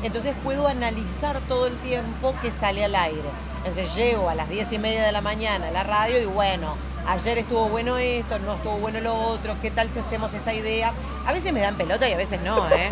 Entonces 0.04 0.36
puedo 0.44 0.68
analizar 0.68 1.40
todo 1.48 1.68
el 1.68 1.76
tiempo 1.78 2.34
que 2.42 2.52
sale 2.52 2.86
al 2.86 2.96
aire. 2.96 3.30
Entonces 3.66 3.94
llego 3.96 4.30
a 4.30 4.36
las 4.36 4.48
10 4.48 4.72
y 4.74 4.80
media 4.80 5.04
de 5.04 5.12
la 5.12 5.22
mañana 5.22 5.68
a 5.68 5.72
la 5.72 5.84
radio 5.84 6.22
y 6.22 6.26
bueno, 6.26 6.76
ayer 7.08 7.40
estuvo 7.40 7.68
bueno 7.68 7.98
esto, 7.98 8.40
no 8.40 8.54
estuvo 8.54 8.78
bueno 8.78 9.02
lo 9.02 9.16
otro, 9.16 9.56
¿qué 9.62 9.72
tal 9.72 9.92
si 9.92 10.00
hacemos 10.00 10.34
esta 10.34 10.54
idea? 10.54 10.94
A 11.26 11.34
veces 11.34 11.52
me 11.52 11.60
dan 11.60 11.76
pelota 11.76 12.08
y 12.08 12.14
a 12.14 12.18
veces 12.18 12.40
no, 12.42 12.70
¿eh? 12.70 12.90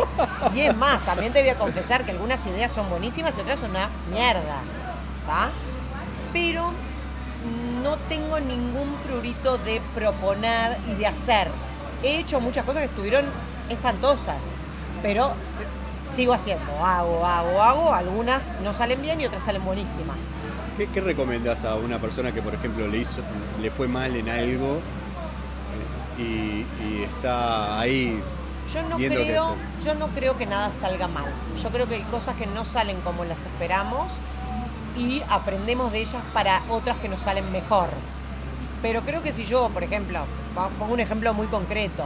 Y 0.54 0.60
es 0.60 0.76
más, 0.76 1.04
también 1.06 1.32
te 1.32 1.40
voy 1.40 1.50
a 1.50 1.54
confesar 1.54 2.04
que 2.04 2.10
algunas 2.10 2.44
ideas 2.46 2.72
son 2.72 2.90
buenísimas 2.90 3.38
y 3.38 3.40
otras 3.40 3.60
son 3.60 3.70
una 3.70 3.88
mierda, 4.10 4.58
¿va? 5.28 5.50
Pero 6.32 6.72
no 7.82 7.96
tengo 8.08 8.40
ningún 8.40 8.94
prurito 9.06 9.58
de 9.58 9.80
proponer 9.94 10.76
y 10.88 10.94
de 10.94 11.06
hacer. 11.06 11.48
He 12.02 12.18
hecho 12.18 12.40
muchas 12.40 12.64
cosas 12.64 12.82
que 12.82 12.88
estuvieron 12.88 13.24
espantosas, 13.68 14.60
pero 15.02 15.32
sigo 16.14 16.32
haciendo, 16.32 16.84
hago, 16.84 17.24
hago, 17.24 17.62
hago, 17.62 17.92
algunas 17.92 18.58
no 18.62 18.72
salen 18.72 19.00
bien 19.02 19.20
y 19.20 19.26
otras 19.26 19.44
salen 19.44 19.64
buenísimas. 19.64 20.18
¿Qué, 20.76 20.86
qué 20.88 21.00
recomendás 21.00 21.64
a 21.64 21.74
una 21.76 21.98
persona 21.98 22.32
que, 22.32 22.42
por 22.42 22.54
ejemplo, 22.54 22.86
le, 22.86 22.98
hizo, 22.98 23.22
le 23.60 23.70
fue 23.70 23.88
mal 23.88 24.14
en 24.14 24.28
algo 24.28 24.80
eh, 26.18 26.22
y, 26.22 26.84
y 26.84 27.02
está 27.04 27.80
ahí 27.80 28.20
Yo 28.72 28.82
no, 28.82 28.96
creo, 28.96 29.56
yo 29.84 29.94
no 29.94 30.08
creo 30.08 30.36
que 30.36 30.46
nada 30.46 30.70
salga 30.70 31.08
mal. 31.08 31.24
Yo 31.62 31.70
creo 31.70 31.86
que 31.88 31.94
hay 31.96 32.02
cosas 32.02 32.34
que 32.36 32.46
no 32.46 32.64
salen 32.64 33.00
como 33.00 33.24
las 33.24 33.40
esperamos 33.40 34.22
y 34.96 35.22
aprendemos 35.28 35.92
de 35.92 36.00
ellas 36.00 36.22
para 36.32 36.62
otras 36.70 36.96
que 36.98 37.08
nos 37.08 37.20
salen 37.20 37.50
mejor. 37.52 37.88
Pero 38.82 39.02
creo 39.02 39.22
que 39.22 39.32
si 39.32 39.44
yo, 39.44 39.68
por 39.70 39.82
ejemplo, 39.82 40.20
pongo 40.78 40.94
un 40.94 41.00
ejemplo 41.00 41.34
muy 41.34 41.46
concreto, 41.46 42.04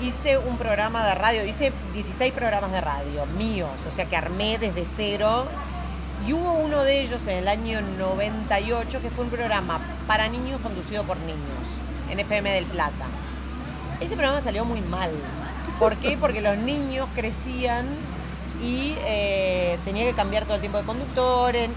hice 0.00 0.38
un 0.38 0.56
programa 0.58 1.06
de 1.06 1.14
radio, 1.14 1.44
hice 1.44 1.72
16 1.94 2.32
programas 2.32 2.72
de 2.72 2.80
radio 2.80 3.26
míos, 3.38 3.70
o 3.86 3.90
sea 3.90 4.04
que 4.06 4.16
armé 4.16 4.58
desde 4.58 4.84
cero. 4.84 5.46
Y 6.26 6.32
hubo 6.32 6.54
uno 6.54 6.82
de 6.82 7.02
ellos 7.02 7.22
en 7.26 7.38
el 7.38 7.48
año 7.48 7.80
98 7.98 9.00
que 9.00 9.10
fue 9.10 9.24
un 9.24 9.30
programa 9.30 9.78
para 10.06 10.28
niños 10.28 10.60
conducido 10.60 11.04
por 11.04 11.18
niños, 11.18 11.38
en 12.10 12.18
FM 12.18 12.50
del 12.50 12.64
Plata. 12.64 13.06
Ese 14.00 14.14
programa 14.16 14.40
salió 14.40 14.64
muy 14.64 14.80
mal. 14.80 15.10
¿Por 15.78 15.96
qué? 15.96 16.16
Porque 16.16 16.40
los 16.40 16.56
niños 16.56 17.08
crecían 17.14 17.86
y 18.62 18.96
eh, 19.06 19.78
tenía 19.84 20.04
que 20.04 20.14
cambiar 20.14 20.44
todo 20.44 20.54
el 20.54 20.60
tiempo 20.60 20.78
de 20.78 20.84
conductores. 20.84 21.70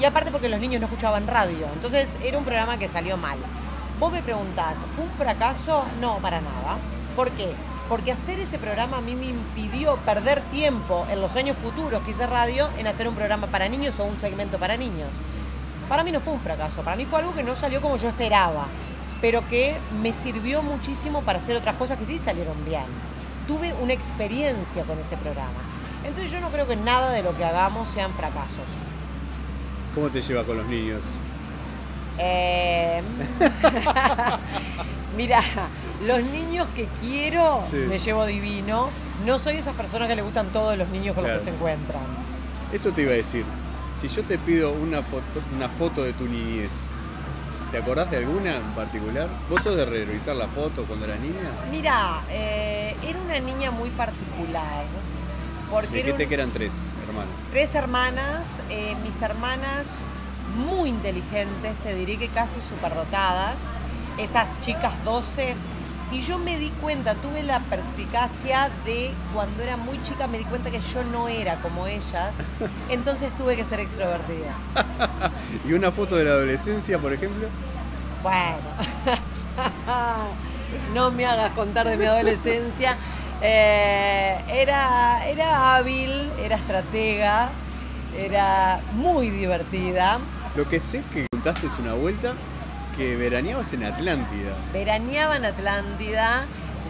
Y 0.00 0.04
aparte 0.04 0.30
porque 0.30 0.48
los 0.48 0.60
niños 0.60 0.80
no 0.80 0.86
escuchaban 0.86 1.26
radio. 1.26 1.66
Entonces 1.74 2.16
era 2.22 2.38
un 2.38 2.44
programa 2.44 2.78
que 2.78 2.88
salió 2.88 3.16
mal. 3.16 3.38
Vos 4.00 4.12
me 4.12 4.22
preguntás, 4.22 4.76
¿fue 4.96 5.04
un 5.04 5.10
fracaso? 5.12 5.84
No, 6.00 6.16
para 6.18 6.40
nada. 6.40 6.76
¿Por 7.14 7.30
qué? 7.30 7.52
Porque 7.88 8.12
hacer 8.12 8.40
ese 8.40 8.58
programa 8.58 8.98
a 8.98 9.00
mí 9.00 9.14
me 9.14 9.26
impidió 9.26 9.96
perder 9.98 10.40
tiempo 10.52 11.06
en 11.10 11.20
los 11.20 11.36
años 11.36 11.56
futuros 11.56 12.02
que 12.02 12.10
hice 12.10 12.26
radio 12.26 12.68
en 12.78 12.86
hacer 12.86 13.06
un 13.06 13.14
programa 13.14 13.46
para 13.46 13.68
niños 13.68 14.00
o 14.00 14.04
un 14.04 14.16
segmento 14.16 14.58
para 14.58 14.76
niños. 14.76 15.10
Para 15.88 16.02
mí 16.02 16.10
no 16.10 16.20
fue 16.20 16.32
un 16.32 16.40
fracaso, 16.40 16.82
para 16.82 16.96
mí 16.96 17.04
fue 17.04 17.20
algo 17.20 17.34
que 17.34 17.42
no 17.42 17.54
salió 17.54 17.80
como 17.80 17.96
yo 17.98 18.08
esperaba, 18.08 18.66
pero 19.20 19.46
que 19.48 19.76
me 20.02 20.12
sirvió 20.14 20.62
muchísimo 20.62 21.20
para 21.22 21.38
hacer 21.38 21.56
otras 21.56 21.76
cosas 21.76 21.98
que 21.98 22.06
sí 22.06 22.18
salieron 22.18 22.64
bien. 22.64 22.86
Tuve 23.46 23.74
una 23.74 23.92
experiencia 23.92 24.82
con 24.84 24.98
ese 24.98 25.16
programa. 25.18 25.60
Entonces 26.04 26.32
yo 26.32 26.40
no 26.40 26.48
creo 26.48 26.66
que 26.66 26.76
nada 26.76 27.10
de 27.10 27.22
lo 27.22 27.36
que 27.36 27.44
hagamos 27.44 27.88
sean 27.90 28.12
fracasos. 28.14 28.82
¿Cómo 29.94 30.08
te 30.08 30.20
lleva 30.20 30.42
con 30.44 30.56
los 30.56 30.66
niños? 30.66 31.00
Eh, 32.16 33.02
Mira, 35.16 35.40
los 36.06 36.22
niños 36.22 36.68
que 36.76 36.86
quiero 37.00 37.64
Sí. 37.72 37.76
me 37.88 37.98
llevo 37.98 38.24
divino. 38.24 38.88
No 39.26 39.38
soy 39.40 39.56
esas 39.56 39.74
personas 39.74 40.06
que 40.06 40.14
le 40.14 40.22
gustan 40.22 40.46
todos 40.48 40.78
los 40.78 40.88
niños 40.90 41.14
con 41.16 41.24
Claro. 41.24 41.36
los 41.38 41.44
que 41.44 41.50
se 41.50 41.56
encuentran. 41.56 42.02
Eso 42.72 42.90
te 42.90 43.02
iba 43.02 43.10
a 43.10 43.14
decir. 43.14 43.44
Si 44.00 44.06
yo 44.08 44.22
te 44.22 44.38
pido 44.38 44.72
una 44.72 45.02
foto, 45.02 45.40
una 45.56 45.68
foto 45.68 46.02
de 46.04 46.12
tu 46.12 46.24
niñez, 46.26 46.70
¿te 47.72 47.78
acordás 47.78 48.08
de 48.12 48.18
alguna 48.18 48.56
en 48.58 48.62
particular? 48.76 49.28
¿Vos 49.50 49.62
sos 49.64 49.74
de 49.76 49.84
revisar 49.84 50.36
la 50.36 50.46
foto 50.46 50.84
cuando 50.84 51.06
eras 51.06 51.18
niña? 51.20 51.50
Mira, 51.70 52.20
eh, 52.30 52.94
era 53.04 53.18
una 53.20 53.38
niña 53.40 53.70
muy 53.72 53.90
particular. 53.90 54.84
Porque 55.74 55.88
era 56.00 56.06
Dijiste 56.06 56.22
un- 56.24 56.28
que 56.28 56.34
eran 56.34 56.50
tres, 56.50 56.72
hermano. 57.08 57.30
tres 57.52 57.74
hermanas, 57.74 58.48
eh, 58.70 58.94
mis 59.04 59.20
hermanas 59.22 59.88
muy 60.68 60.88
inteligentes, 60.88 61.74
te 61.82 61.94
diré 61.94 62.16
que 62.16 62.28
casi 62.28 62.60
superdotadas, 62.62 63.72
esas 64.18 64.48
chicas 64.60 64.92
12. 65.04 65.54
Y 66.12 66.20
yo 66.20 66.38
me 66.38 66.56
di 66.58 66.68
cuenta, 66.80 67.14
tuve 67.16 67.42
la 67.42 67.58
perspicacia 67.58 68.70
de 68.84 69.10
cuando 69.34 69.62
era 69.64 69.76
muy 69.76 70.00
chica, 70.02 70.28
me 70.28 70.38
di 70.38 70.44
cuenta 70.44 70.70
que 70.70 70.78
yo 70.80 71.02
no 71.10 71.26
era 71.28 71.56
como 71.56 71.88
ellas, 71.88 72.36
entonces 72.88 73.36
tuve 73.36 73.56
que 73.56 73.64
ser 73.64 73.80
extrovertida. 73.80 74.52
¿Y 75.68 75.72
una 75.72 75.90
foto 75.90 76.14
de 76.14 76.24
la 76.24 76.30
adolescencia, 76.30 76.98
por 77.00 77.12
ejemplo? 77.12 77.48
Bueno, 78.22 78.58
no 80.94 81.10
me 81.10 81.26
hagas 81.26 81.50
contar 81.52 81.88
de 81.88 81.96
mi 81.96 82.04
adolescencia. 82.04 82.96
Eh, 83.42 84.36
era, 84.48 85.26
era 85.28 85.76
hábil, 85.76 86.10
era 86.42 86.56
estratega, 86.56 87.50
era 88.16 88.80
muy 88.92 89.30
divertida. 89.30 90.18
Lo 90.56 90.68
que 90.68 90.80
sé 90.80 91.02
que 91.12 91.26
contaste 91.30 91.66
es 91.66 91.78
una 91.78 91.94
vuelta 91.94 92.32
que 92.96 93.16
veraneabas 93.16 93.72
en 93.72 93.84
Atlántida. 93.84 94.52
Veraneaba 94.72 95.36
en 95.36 95.44
Atlántida. 95.44 96.44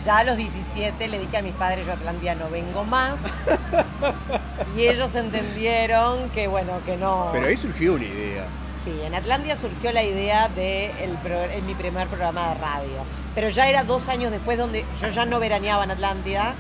Ya 0.05 0.19
a 0.19 0.25
los 0.25 0.37
17 0.37 1.09
le 1.09 1.19
dije 1.19 1.39
a 1.39 1.43
mis 1.43 1.55
padres, 1.55 1.87
yo 1.87 1.93
a 1.93 1.95
Atlántida 1.95 2.35
no 2.35 2.51
vengo 2.51 2.85
más. 2.85 3.23
Y 4.77 4.89
ellos 4.89 5.15
entendieron 5.15 6.29
que, 6.31 6.49
bueno, 6.49 6.73
que 6.85 6.97
no. 6.97 7.29
Pero 7.33 7.47
ahí 7.47 7.57
surgió 7.57 7.95
una 7.95 8.05
idea. 8.05 8.45
Sí, 8.85 8.93
en 9.05 9.15
Atlántida 9.15 9.57
surgió 9.57 9.93
la 9.93 10.03
idea 10.03 10.49
de 10.49 10.87
el 11.03 11.11
pro- 11.23 11.43
en 11.51 11.65
mi 11.67 11.75
primer 11.75 12.07
programa 12.09 12.49
de 12.51 12.55
radio. 12.57 13.05
Pero 13.35 13.49
ya 13.49 13.67
era 13.69 13.83
dos 13.85 14.09
años 14.09 14.31
después 14.31 14.59
donde 14.59 14.85
yo 15.01 15.09
ya 15.09 15.25
no 15.25 15.41
veraneaba 15.41 15.85
en 15.85 15.91
Atlántida. 15.91 16.55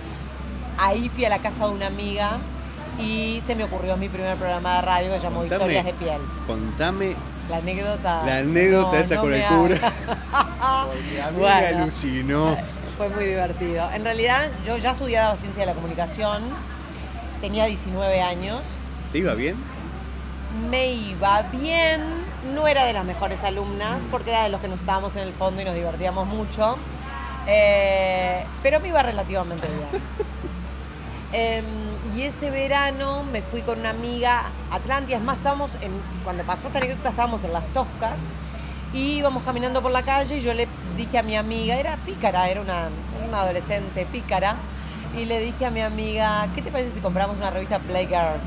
Ahí 0.78 1.08
fui 1.10 1.24
a 1.24 1.28
la 1.28 1.38
casa 1.38 1.66
de 1.66 1.72
una 1.72 1.86
amiga 1.88 2.38
y 2.98 3.42
se 3.44 3.54
me 3.54 3.64
ocurrió 3.64 3.96
mi 3.96 4.08
primer 4.08 4.36
programa 4.36 4.76
de 4.76 4.82
radio 4.82 5.10
que 5.10 5.16
se 5.16 5.22
llamó 5.24 5.40
Contame. 5.40 5.56
Historias 5.74 5.84
de 5.84 5.92
Piel. 5.92 6.20
Contame 6.46 7.14
La 7.50 7.56
anécdota. 7.58 8.22
la 8.24 8.36
anécdota 8.38 8.92
No, 8.92 8.98
esa 8.98 9.14
no 9.16 9.20
con 9.20 9.30
me 9.30 9.36
el 9.40 9.44
cura. 9.46 9.76
hagas. 9.76 10.86
Porque 10.86 11.22
a 11.22 11.30
mí 11.30 11.38
Bueno. 11.40 11.60
me 11.76 11.82
alucinó. 11.82 12.56
Fue 12.96 13.08
muy 13.10 13.24
divertido. 13.24 13.90
En 13.92 14.04
realidad 14.04 14.48
yo 14.66 14.76
ya 14.78 14.92
estudiaba 14.92 15.36
ciencia 15.36 15.62
de 15.62 15.66
la 15.66 15.74
comunicación, 15.74 16.42
tenía 17.40 17.66
19 17.66 18.22
años, 18.22 18.60
¿Te 19.12 19.18
iba 19.18 19.34
bien? 19.34 19.56
Me 20.70 20.92
iba 20.92 21.42
bien, 21.42 22.02
no 22.54 22.66
era 22.66 22.84
de 22.84 22.92
las 22.92 23.04
mejores 23.04 23.42
alumnas 23.42 24.06
porque 24.10 24.30
era 24.30 24.44
de 24.44 24.48
los 24.48 24.60
que 24.60 24.68
nos 24.68 24.80
estábamos 24.80 25.16
en 25.16 25.22
el 25.22 25.32
fondo 25.32 25.62
y 25.62 25.64
nos 25.64 25.74
divertíamos 25.74 26.26
mucho, 26.26 26.78
eh, 27.46 28.44
pero 28.62 28.80
me 28.80 28.88
iba 28.88 29.02
relativamente 29.02 29.66
bien. 29.66 30.02
Em, 31.36 31.64
y 32.14 32.22
ese 32.22 32.48
verano 32.48 33.24
me 33.32 33.42
fui 33.42 33.60
con 33.62 33.80
una 33.80 33.90
amiga 33.90 34.44
a 34.70 34.76
Atlántida, 34.76 35.16
es 35.16 35.22
más, 35.24 35.38
estábamos 35.38 35.74
en, 35.80 35.90
cuando 36.22 36.44
pasó 36.44 36.68
esta 36.68 36.78
anécdota 36.78 37.08
estábamos 37.08 37.42
en 37.42 37.52
las 37.52 37.66
Toscas 37.74 38.20
y 38.92 39.16
íbamos 39.16 39.42
caminando 39.42 39.82
por 39.82 39.90
la 39.90 40.02
calle 40.02 40.36
y 40.36 40.40
yo 40.40 40.54
le 40.54 40.68
dije 40.96 41.18
a 41.18 41.24
mi 41.24 41.34
amiga, 41.34 41.74
era 41.74 41.96
pícara, 41.96 42.48
era 42.48 42.60
una, 42.60 42.88
una 43.26 43.40
adolescente 43.40 44.06
pícara, 44.12 44.54
y 45.16 45.24
le 45.24 45.40
dije 45.40 45.66
a 45.66 45.70
mi 45.70 45.80
amiga, 45.80 46.46
¿qué 46.54 46.62
te 46.62 46.70
parece 46.70 46.92
si 46.92 47.00
compramos 47.00 47.36
una 47.38 47.50
revista 47.50 47.80
Playgirl? 47.80 48.38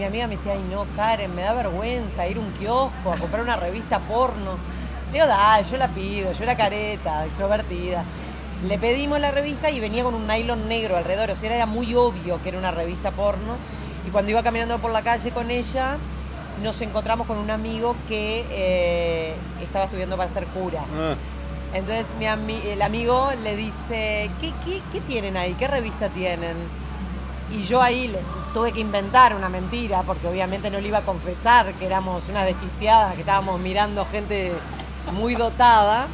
Mi 0.00 0.06
amiga 0.06 0.26
me 0.28 0.36
decía, 0.36 0.52
ay 0.52 0.64
no, 0.72 0.86
Karen, 0.96 1.34
me 1.34 1.42
da 1.42 1.52
vergüenza 1.52 2.26
ir 2.26 2.38
a 2.38 2.40
un 2.40 2.50
kiosco 2.52 3.12
a 3.12 3.16
comprar 3.18 3.42
una 3.42 3.56
revista 3.56 3.98
porno. 3.98 4.56
Le 5.08 5.12
digo, 5.12 5.26
dale, 5.26 5.62
yo 5.70 5.76
la 5.76 5.88
pido, 5.88 6.32
yo 6.32 6.44
la 6.46 6.56
careta, 6.56 7.26
extrovertida. 7.26 8.02
Le 8.66 8.78
pedimos 8.78 9.20
la 9.20 9.30
revista 9.30 9.68
y 9.70 9.78
venía 9.78 10.02
con 10.02 10.14
un 10.14 10.26
nylon 10.26 10.68
negro 10.68 10.96
alrededor, 10.96 11.30
o 11.32 11.36
sea, 11.36 11.54
era 11.54 11.66
muy 11.66 11.94
obvio 11.94 12.42
que 12.42 12.48
era 12.48 12.56
una 12.58 12.70
revista 12.70 13.10
porno. 13.10 13.56
Y 14.06 14.10
cuando 14.10 14.30
iba 14.30 14.42
caminando 14.42 14.78
por 14.78 14.90
la 14.90 15.02
calle 15.02 15.32
con 15.32 15.50
ella, 15.50 15.98
nos 16.62 16.80
encontramos 16.80 17.26
con 17.26 17.36
un 17.36 17.50
amigo 17.50 17.94
que 18.08 18.46
eh, 18.50 19.34
estaba 19.62 19.84
estudiando 19.84 20.16
para 20.16 20.30
ser 20.30 20.46
cura. 20.46 20.80
Ah, 20.98 21.14
Entonces 21.74 22.14
mi 22.18 22.24
ami- 22.24 22.64
el 22.64 22.80
amigo 22.80 23.28
le 23.42 23.54
dice, 23.54 24.30
¿qué, 24.40 24.50
qué, 24.64 24.80
qué 24.92 25.00
tienen 25.02 25.36
ahí? 25.36 25.52
¿Qué 25.58 25.68
revista 25.68 26.08
tienen? 26.08 26.56
Y 27.52 27.60
yo 27.62 27.82
ahí 27.82 28.08
le 28.08 28.18
tuve 28.52 28.72
que 28.72 28.80
inventar 28.80 29.34
una 29.34 29.48
mentira, 29.48 30.02
porque 30.02 30.26
obviamente 30.26 30.70
no 30.70 30.80
le 30.80 30.88
iba 30.88 30.98
a 30.98 31.02
confesar 31.02 31.72
que 31.74 31.86
éramos 31.86 32.28
unas 32.28 32.46
desquiciadas, 32.46 33.14
que 33.14 33.20
estábamos 33.20 33.60
mirando 33.60 34.06
gente 34.06 34.52
muy 35.12 35.34
dotada. 35.34 36.08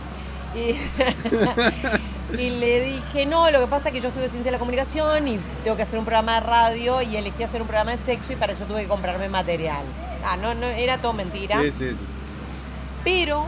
Y, 0.54 0.74
Y 2.32 2.50
le 2.50 2.80
dije, 2.80 3.24
no, 3.24 3.50
lo 3.50 3.60
que 3.60 3.66
pasa 3.68 3.88
es 3.88 3.94
que 3.94 4.00
yo 4.00 4.08
estudio 4.08 4.28
ciencia 4.28 4.50
de 4.50 4.56
la 4.56 4.58
comunicación 4.58 5.28
y 5.28 5.38
tengo 5.62 5.76
que 5.76 5.84
hacer 5.84 5.98
un 5.98 6.04
programa 6.04 6.34
de 6.34 6.40
radio 6.40 7.00
y 7.00 7.16
elegí 7.16 7.42
hacer 7.42 7.62
un 7.62 7.68
programa 7.68 7.92
de 7.92 7.98
sexo 7.98 8.32
y 8.32 8.36
para 8.36 8.52
eso 8.52 8.64
tuve 8.64 8.82
que 8.82 8.88
comprarme 8.88 9.28
material. 9.28 9.84
Ah, 10.24 10.36
no, 10.36 10.54
no, 10.54 10.66
era 10.66 10.98
todo 10.98 11.12
mentira. 11.12 11.60
Sí, 11.62 11.70
sí, 11.70 11.90
sí. 11.90 11.96
Pero 13.04 13.46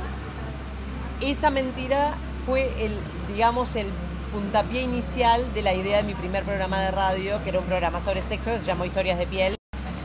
esa 1.20 1.50
mentira 1.50 2.14
fue 2.46 2.72
el, 2.84 2.96
digamos, 3.32 3.74
el 3.74 3.88
puntapié 4.32 4.82
inicial 4.82 5.42
de 5.54 5.62
la 5.62 5.74
idea 5.74 5.98
de 5.98 6.02
mi 6.04 6.14
primer 6.14 6.44
programa 6.44 6.80
de 6.80 6.90
radio, 6.90 7.42
que 7.42 7.50
era 7.50 7.58
un 7.58 7.64
programa 7.64 8.00
sobre 8.00 8.22
sexo 8.22 8.50
que 8.50 8.58
se 8.58 8.64
llamó 8.64 8.84
Historias 8.84 9.18
de 9.18 9.26
Piel, 9.26 9.56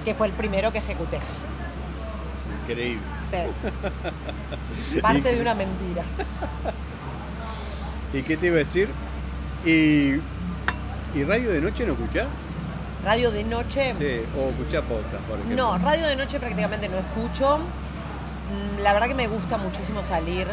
que 0.05 0.13
fue 0.13 0.27
el 0.27 0.33
primero 0.33 0.71
que 0.71 0.79
ejecuté. 0.79 1.19
Increíble. 2.63 3.01
Sí. 3.29 4.99
Parte 5.01 5.33
de 5.35 5.41
una 5.41 5.53
mentira. 5.53 6.03
¿Y 8.13 8.21
qué 8.23 8.37
te 8.37 8.47
iba 8.47 8.55
a 8.55 8.59
decir? 8.59 8.89
¿Y, 9.65 10.15
y 11.17 11.23
radio 11.25 11.51
de 11.51 11.61
noche 11.61 11.85
no 11.85 11.93
escuchás? 11.93 12.27
Radio 13.03 13.31
de 13.31 13.43
noche. 13.43 13.93
Sí, 13.97 14.21
o 14.39 14.49
escuchás 14.49 14.83
podcast, 14.83 15.23
por 15.27 15.37
ejemplo. 15.39 15.55
No, 15.57 15.77
radio 15.77 16.07
de 16.07 16.15
noche 16.15 16.39
prácticamente 16.39 16.87
no 16.87 16.97
escucho. 16.99 17.57
Mm, 17.57 18.81
La 18.81 18.93
verdad 18.93 19.07
que 19.07 19.15
me 19.15 19.27
gusta 19.27 19.57
muchísimo 19.57 20.03
salir. 20.03 20.47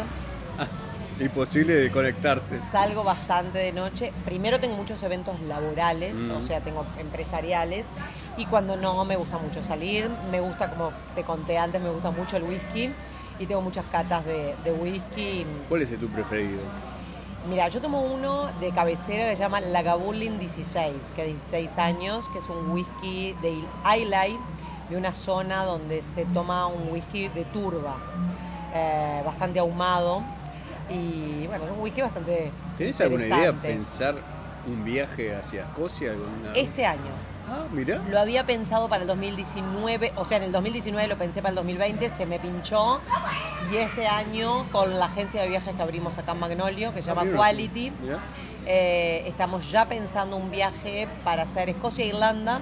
Imposible 1.21 1.73
de 1.75 1.91
conectarse. 1.91 2.59
Salgo 2.71 3.03
bastante 3.03 3.59
de 3.59 3.71
noche. 3.71 4.11
Primero 4.25 4.59
tengo 4.59 4.75
muchos 4.75 5.01
eventos 5.03 5.39
laborales, 5.41 6.17
Mm. 6.17 6.31
o 6.31 6.41
sea, 6.41 6.61
tengo 6.61 6.85
empresariales. 6.99 7.87
Y 8.37 8.45
cuando 8.47 8.75
no, 8.75 9.05
me 9.05 9.15
gusta 9.15 9.37
mucho 9.37 9.61
salir. 9.61 10.09
Me 10.31 10.39
gusta, 10.39 10.69
como 10.71 10.91
te 11.15 11.23
conté 11.23 11.57
antes, 11.57 11.81
me 11.81 11.89
gusta 11.89 12.11
mucho 12.11 12.37
el 12.37 12.43
whisky. 12.43 12.89
Y 13.39 13.45
tengo 13.45 13.61
muchas 13.61 13.85
catas 13.91 14.25
de, 14.25 14.55
de 14.63 14.71
whisky. 14.71 15.45
¿Cuál 15.69 15.83
es 15.83 15.99
tu 15.99 16.07
preferido? 16.07 16.61
Mira, 17.49 17.67
yo 17.69 17.81
tomo 17.81 18.01
uno 18.01 18.47
de 18.59 18.69
cabecera 18.71 19.29
que 19.29 19.35
se 19.35 19.41
llama 19.41 19.61
Lagavulin 19.61 20.37
16, 20.39 21.11
que 21.15 21.21
es 21.23 21.27
16 21.49 21.77
años, 21.79 22.25
que 22.29 22.37
es 22.39 22.49
un 22.49 22.69
whisky 22.71 23.33
de 23.41 23.63
Islay, 23.99 24.37
de 24.89 24.95
una 24.97 25.11
zona 25.13 25.65
donde 25.65 26.03
se 26.03 26.25
toma 26.25 26.67
un 26.67 26.91
whisky 26.91 27.29
de 27.29 27.43
turba, 27.45 27.95
eh, 28.75 29.21
bastante 29.25 29.57
ahumado. 29.59 30.21
Y 30.91 31.47
bueno, 31.47 31.65
es 31.65 31.71
un 31.71 31.79
whisky 31.79 32.01
bastante. 32.01 32.51
¿Tenés 32.77 32.99
alguna 33.01 33.25
idea 33.25 33.53
pensar 33.53 34.15
un 34.67 34.83
viaje 34.83 35.35
hacia 35.35 35.61
Escocia? 35.61 36.11
Alguna... 36.11 36.53
Este 36.55 36.85
año. 36.85 36.99
Ah, 37.49 37.65
mira. 37.71 38.01
Lo 38.09 38.19
había 38.19 38.45
pensado 38.45 38.87
para 38.87 39.01
el 39.01 39.07
2019, 39.07 40.13
o 40.15 40.25
sea, 40.25 40.37
en 40.37 40.43
el 40.43 40.51
2019 40.51 41.07
lo 41.07 41.17
pensé 41.17 41.41
para 41.41 41.49
el 41.49 41.55
2020, 41.55 42.09
se 42.09 42.25
me 42.25 42.39
pinchó. 42.39 43.01
Y 43.71 43.77
este 43.77 44.07
año, 44.07 44.65
con 44.71 44.97
la 44.99 45.05
agencia 45.05 45.41
de 45.41 45.49
viajes 45.49 45.75
que 45.75 45.81
abrimos 45.81 46.17
acá 46.17 46.31
en 46.33 46.39
Magnolio, 46.39 46.93
que 46.93 47.01
se 47.01 47.07
llama 47.07 47.21
Ah, 47.21 47.25
mira. 47.25 47.37
Quality, 47.37 47.91
Mirá. 48.01 48.19
eh, 48.65 49.23
estamos 49.27 49.69
ya 49.71 49.85
pensando 49.85 50.37
un 50.37 50.49
viaje 50.51 51.07
para 51.23 51.43
hacer 51.43 51.69
Escocia 51.69 52.05
e 52.05 52.09
Irlanda, 52.09 52.59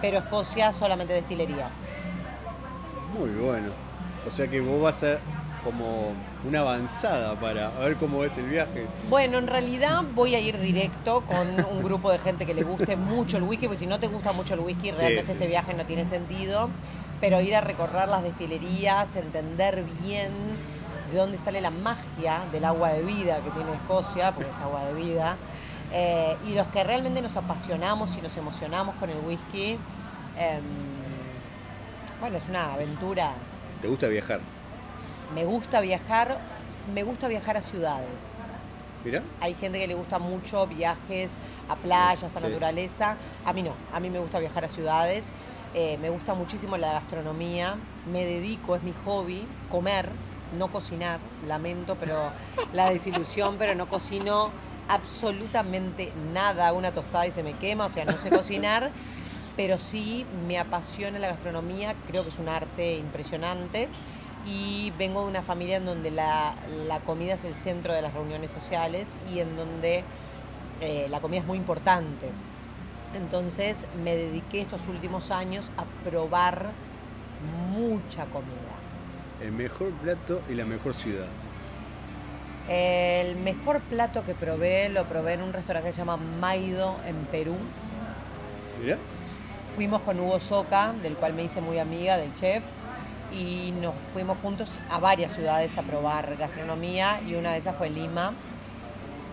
pero 0.00 0.18
Escocia 0.18 0.72
solamente 0.72 1.12
destilerías. 1.14 1.86
Muy 3.18 3.30
bueno. 3.30 3.68
O 4.26 4.30
sea 4.30 4.48
que 4.48 4.60
vos 4.60 4.82
vas 4.82 5.02
a 5.04 5.18
como 5.66 6.12
una 6.46 6.60
avanzada 6.60 7.34
para 7.34 7.70
ver 7.80 7.96
cómo 7.96 8.22
es 8.22 8.38
el 8.38 8.48
viaje. 8.48 8.86
Bueno, 9.10 9.38
en 9.38 9.48
realidad 9.48 10.04
voy 10.14 10.36
a 10.36 10.40
ir 10.40 10.58
directo 10.60 11.22
con 11.22 11.48
un 11.72 11.82
grupo 11.82 12.12
de 12.12 12.20
gente 12.20 12.46
que 12.46 12.54
le 12.54 12.62
guste 12.62 12.94
mucho 12.96 13.36
el 13.36 13.42
whisky, 13.42 13.66
porque 13.66 13.78
si 13.78 13.86
no 13.86 13.98
te 13.98 14.06
gusta 14.06 14.32
mucho 14.32 14.54
el 14.54 14.60
whisky, 14.60 14.92
realmente 14.92 15.26
sí. 15.26 15.32
este 15.32 15.48
viaje 15.48 15.74
no 15.74 15.84
tiene 15.84 16.04
sentido. 16.04 16.70
Pero 17.20 17.40
ir 17.40 17.56
a 17.56 17.62
recorrer 17.62 18.08
las 18.08 18.22
destilerías, 18.22 19.16
entender 19.16 19.82
bien 20.02 20.30
de 21.10 21.18
dónde 21.18 21.36
sale 21.36 21.60
la 21.60 21.70
magia 21.70 22.42
del 22.52 22.64
agua 22.64 22.92
de 22.92 23.02
vida 23.02 23.38
que 23.38 23.50
tiene 23.50 23.72
Escocia, 23.72 24.32
porque 24.32 24.50
es 24.50 24.58
agua 24.58 24.84
de 24.84 24.94
vida. 24.94 25.36
Eh, 25.92 26.36
y 26.48 26.54
los 26.54 26.68
que 26.68 26.84
realmente 26.84 27.22
nos 27.22 27.36
apasionamos 27.36 28.16
y 28.16 28.20
nos 28.20 28.36
emocionamos 28.36 28.94
con 28.96 29.10
el 29.10 29.18
whisky, 29.26 29.78
em, 30.38 30.62
bueno, 32.20 32.36
es 32.36 32.48
una 32.48 32.74
aventura. 32.74 33.32
¿Te 33.82 33.88
gusta 33.88 34.06
viajar? 34.08 34.40
Me 35.34 35.44
gusta 35.44 35.80
viajar, 35.80 36.38
me 36.94 37.02
gusta 37.02 37.28
viajar 37.28 37.56
a 37.56 37.60
ciudades. 37.60 38.38
Mira. 39.04 39.22
Hay 39.40 39.54
gente 39.54 39.78
que 39.78 39.86
le 39.86 39.94
gusta 39.94 40.18
mucho 40.18 40.66
viajes 40.66 41.36
a 41.68 41.76
playas, 41.76 42.24
a 42.24 42.40
Sí. 42.40 42.46
naturaleza. 42.46 43.16
A 43.44 43.52
mí 43.52 43.62
no, 43.62 43.72
a 43.92 44.00
mí 44.00 44.10
me 44.10 44.18
gusta 44.18 44.38
viajar 44.38 44.64
a 44.64 44.68
ciudades. 44.68 45.32
Eh, 45.74 45.98
me 46.00 46.10
gusta 46.10 46.34
muchísimo 46.34 46.76
la 46.76 46.92
gastronomía. 46.92 47.76
Me 48.10 48.24
dedico, 48.24 48.74
es 48.76 48.82
mi 48.82 48.92
hobby, 49.04 49.46
comer, 49.70 50.08
no 50.58 50.68
cocinar. 50.68 51.18
Lamento, 51.46 51.96
pero 51.96 52.30
la 52.72 52.90
desilusión, 52.90 53.56
pero 53.58 53.74
no 53.74 53.86
cocino 53.86 54.50
absolutamente 54.88 56.12
nada. 56.32 56.72
Una 56.72 56.92
tostada 56.92 57.26
y 57.26 57.30
se 57.30 57.42
me 57.42 57.52
quema, 57.54 57.86
o 57.86 57.88
sea, 57.88 58.04
no 58.04 58.16
sé 58.16 58.30
cocinar. 58.30 58.90
Pero 59.56 59.78
sí 59.78 60.26
me 60.46 60.58
apasiona 60.58 61.18
la 61.18 61.28
gastronomía, 61.28 61.94
creo 62.06 62.22
que 62.24 62.28
es 62.28 62.38
un 62.38 62.48
arte 62.48 62.96
impresionante 62.98 63.88
y 64.46 64.92
vengo 64.98 65.22
de 65.22 65.28
una 65.28 65.42
familia 65.42 65.76
en 65.76 65.86
donde 65.86 66.10
la, 66.10 66.54
la 66.86 67.00
comida 67.00 67.34
es 67.34 67.44
el 67.44 67.54
centro 67.54 67.92
de 67.92 68.00
las 68.00 68.14
reuniones 68.14 68.50
sociales 68.50 69.18
y 69.32 69.40
en 69.40 69.56
donde 69.56 70.04
eh, 70.80 71.08
la 71.10 71.20
comida 71.20 71.40
es 71.40 71.46
muy 71.46 71.58
importante. 71.58 72.28
Entonces 73.14 73.86
me 74.04 74.14
dediqué 74.16 74.60
estos 74.60 74.86
últimos 74.88 75.30
años 75.30 75.70
a 75.76 75.84
probar 76.08 76.66
mucha 77.72 78.26
comida. 78.26 78.76
El 79.42 79.52
mejor 79.52 79.90
plato 79.92 80.40
y 80.48 80.54
la 80.54 80.64
mejor 80.64 80.94
ciudad. 80.94 81.26
El 82.68 83.36
mejor 83.36 83.80
plato 83.80 84.24
que 84.24 84.34
probé 84.34 84.88
lo 84.88 85.04
probé 85.04 85.34
en 85.34 85.42
un 85.42 85.52
restaurante 85.52 85.90
que 85.90 85.92
se 85.92 85.98
llama 85.98 86.16
Maido 86.16 86.96
en 87.06 87.16
Perú. 87.26 87.56
Mira. 88.82 88.98
Fuimos 89.74 90.00
con 90.02 90.18
Hugo 90.18 90.40
Soca, 90.40 90.94
del 91.02 91.14
cual 91.14 91.34
me 91.34 91.44
hice 91.44 91.60
muy 91.60 91.78
amiga, 91.78 92.16
del 92.16 92.34
chef, 92.34 92.64
y 93.32 93.72
nos 93.82 93.94
fuimos 94.12 94.38
juntos 94.42 94.74
a 94.90 94.98
varias 94.98 95.32
ciudades 95.32 95.76
a 95.78 95.82
probar 95.82 96.36
gastronomía, 96.36 97.20
y 97.26 97.34
una 97.34 97.52
de 97.52 97.58
esas 97.58 97.76
fue 97.76 97.90
Lima. 97.90 98.32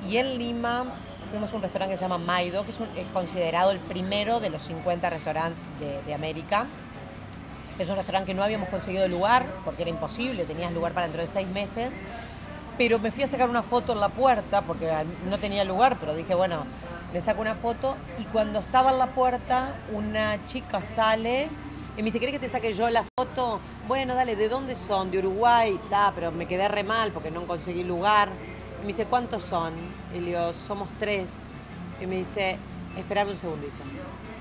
Y 0.09 0.17
en 0.17 0.37
Lima 0.37 0.85
fuimos 1.31 1.51
a 1.53 1.55
un 1.55 1.61
restaurante 1.61 1.93
que 1.93 1.97
se 1.97 2.03
llama 2.03 2.17
Maido, 2.17 2.63
que 2.65 2.71
es, 2.71 2.79
un- 2.79 2.89
es 2.97 3.05
considerado 3.13 3.71
el 3.71 3.79
primero 3.79 4.39
de 4.39 4.49
los 4.49 4.63
50 4.63 5.09
restaurantes 5.09 5.63
de, 5.79 6.01
de 6.03 6.13
América. 6.13 6.65
Es 7.79 7.89
un 7.89 7.95
restaurante 7.95 8.27
que 8.27 8.33
no 8.35 8.43
habíamos 8.43 8.69
conseguido 8.69 9.07
lugar, 9.07 9.45
porque 9.65 9.81
era 9.83 9.89
imposible, 9.89 10.43
tenías 10.45 10.71
lugar 10.73 10.91
para 10.93 11.07
dentro 11.07 11.21
de 11.21 11.27
seis 11.27 11.47
meses. 11.47 12.03
Pero 12.77 12.99
me 12.99 13.11
fui 13.11 13.23
a 13.23 13.27
sacar 13.27 13.49
una 13.49 13.63
foto 13.63 13.93
en 13.93 13.99
la 13.99 14.09
puerta, 14.09 14.61
porque 14.61 14.91
no 15.29 15.37
tenía 15.37 15.63
lugar, 15.63 15.97
pero 15.99 16.13
dije, 16.15 16.33
bueno, 16.35 16.65
me 17.13 17.21
saco 17.21 17.41
una 17.41 17.55
foto. 17.55 17.95
Y 18.19 18.23
cuando 18.25 18.59
estaba 18.59 18.91
en 18.91 18.97
la 18.99 19.07
puerta, 19.07 19.75
una 19.93 20.43
chica 20.45 20.83
sale 20.83 21.49
y 21.95 22.01
me 22.01 22.05
dice, 22.05 22.19
¿querés 22.19 22.33
que 22.33 22.39
te 22.39 22.49
saque 22.49 22.73
yo 22.73 22.89
la 22.89 23.03
foto? 23.17 23.59
Bueno, 23.87 24.15
dale, 24.15 24.35
¿de 24.35 24.49
dónde 24.49 24.73
son? 24.73 25.11
De 25.11 25.19
Uruguay, 25.19 25.79
está, 25.83 26.11
pero 26.15 26.31
me 26.31 26.47
quedé 26.47 26.67
re 26.67 26.83
mal 26.83 27.11
porque 27.11 27.29
no 27.29 27.43
conseguí 27.43 27.83
lugar. 27.83 28.29
Y 28.79 28.81
me 28.81 28.87
dice, 28.87 29.05
¿cuántos 29.05 29.43
son? 29.43 29.73
Y 30.15 30.19
le 30.19 30.25
digo, 30.27 30.53
somos 30.53 30.89
tres. 30.99 31.49
Y 32.01 32.07
me 32.07 32.17
dice, 32.17 32.57
espérame 32.97 33.29
un 33.29 33.37
segundito. 33.37 33.83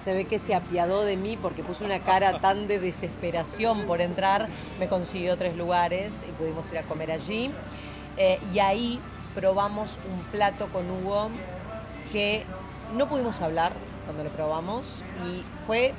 Se 0.03 0.15
ve 0.15 0.25
que 0.25 0.38
se 0.38 0.55
apiadó 0.55 1.05
de 1.05 1.17
mí 1.17 1.37
porque 1.41 1.62
puso 1.62 1.85
una 1.85 2.01
cara 2.01 2.41
tan 2.41 2.67
de 2.69 2.79
desesperación 2.79 3.83
por 3.83 4.01
entrar. 4.01 4.49
Me 4.81 4.88
consiguió 4.88 5.37
tres 5.37 5.55
lugares 5.55 6.25
y 6.27 6.33
pudimos 6.33 6.73
ir 6.73 6.79
a 6.79 6.83
comer 6.85 7.12
allí. 7.12 7.51
Eh, 8.17 8.41
y 8.55 8.61
ahí 8.61 8.99
probamos 9.35 9.99
un 10.11 10.23
plato 10.33 10.69
con 10.69 10.91
Hugo 10.91 11.29
que 12.12 12.45
no 12.97 13.09
pudimos 13.09 13.41
hablar 13.41 13.73
cuando 14.05 14.25
lo 14.25 14.31
probamos 14.31 15.03
y 15.27 15.43
fue, 15.67 15.95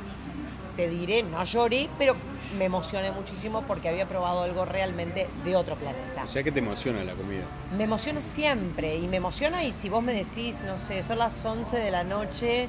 te 0.75 0.89
diré, 0.89 1.23
no 1.23 1.43
lloré, 1.43 1.89
pero 1.97 2.15
me 2.57 2.65
emocioné 2.65 3.11
muchísimo 3.11 3.63
porque 3.67 3.89
había 3.89 4.07
probado 4.07 4.43
algo 4.43 4.65
realmente 4.65 5.27
de 5.43 5.55
otro 5.55 5.75
planeta. 5.75 6.23
O 6.23 6.27
sea 6.27 6.43
que 6.43 6.51
te 6.51 6.59
emociona 6.59 7.03
la 7.03 7.13
comida. 7.13 7.43
Me 7.75 7.83
emociona 7.85 8.21
siempre 8.21 8.95
y 8.95 9.07
me 9.07 9.17
emociona 9.17 9.63
y 9.63 9.71
si 9.71 9.89
vos 9.89 10.03
me 10.03 10.13
decís, 10.13 10.63
no 10.65 10.77
sé, 10.77 11.03
son 11.03 11.19
las 11.19 11.43
11 11.43 11.77
de 11.77 11.91
la 11.91 12.03
noche 12.03 12.67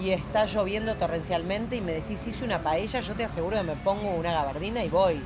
y 0.00 0.10
está 0.10 0.46
lloviendo 0.46 0.94
torrencialmente 0.94 1.76
y 1.76 1.80
me 1.80 1.92
decís 1.92 2.26
hice 2.26 2.44
una 2.44 2.62
paella, 2.62 3.00
yo 3.00 3.14
te 3.14 3.24
aseguro 3.24 3.56
que 3.56 3.62
me 3.62 3.76
pongo 3.76 4.10
una 4.10 4.32
gabardina 4.32 4.84
y 4.84 4.88
voy. 4.88 5.20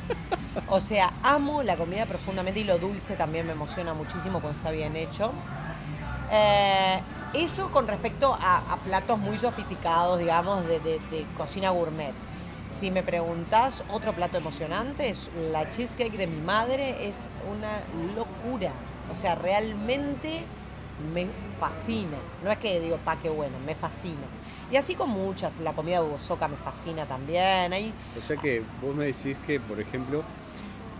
O 0.68 0.80
sea, 0.80 1.12
amo 1.22 1.62
la 1.62 1.76
comida 1.76 2.06
profundamente 2.06 2.60
y 2.60 2.64
lo 2.64 2.78
dulce 2.78 3.16
también 3.16 3.46
me 3.46 3.52
emociona 3.52 3.92
muchísimo 3.94 4.40
cuando 4.40 4.58
está 4.58 4.70
bien 4.70 4.96
hecho. 4.96 5.32
Eh, 6.30 7.00
eso 7.34 7.70
con 7.70 7.86
respecto 7.88 8.36
a, 8.40 8.78
platos 8.84 9.18
muy 9.18 9.38
sofisticados, 9.38 10.18
digamos, 10.18 10.66
de, 10.66 11.00
cocina 11.36 11.70
gourmet. 11.70 12.12
Si 12.70 12.90
me 12.90 13.02
preguntas 13.02 13.84
otro 13.90 14.12
plato 14.12 14.36
emocionante, 14.36 15.08
es 15.08 15.30
la 15.52 15.68
cheesecake 15.70 16.16
de 16.16 16.26
mi 16.26 16.40
madre, 16.40 17.08
es 17.08 17.28
una 17.50 17.80
locura. 18.16 18.72
O 19.12 19.20
sea, 19.20 19.34
realmente 19.34 20.42
me 21.12 21.26
fascina. 21.60 22.16
No 22.42 22.50
es 22.50 22.58
que 22.58 22.80
digo, 22.80 22.96
pa, 22.98 23.16
qué 23.16 23.28
bueno, 23.28 23.54
me 23.64 23.74
fascina. 23.74 24.22
Y 24.70 24.76
así 24.76 24.94
con 24.94 25.10
muchas, 25.10 25.60
la 25.60 25.72
comida 25.72 26.00
de 26.02 26.08
me 26.08 26.56
fascina 26.56 27.04
también. 27.06 27.92
O 28.18 28.22
sea 28.22 28.36
que 28.36 28.62
vos 28.82 28.94
me 28.94 29.04
decís 29.04 29.36
que, 29.46 29.60
por 29.60 29.78
ejemplo, 29.78 30.22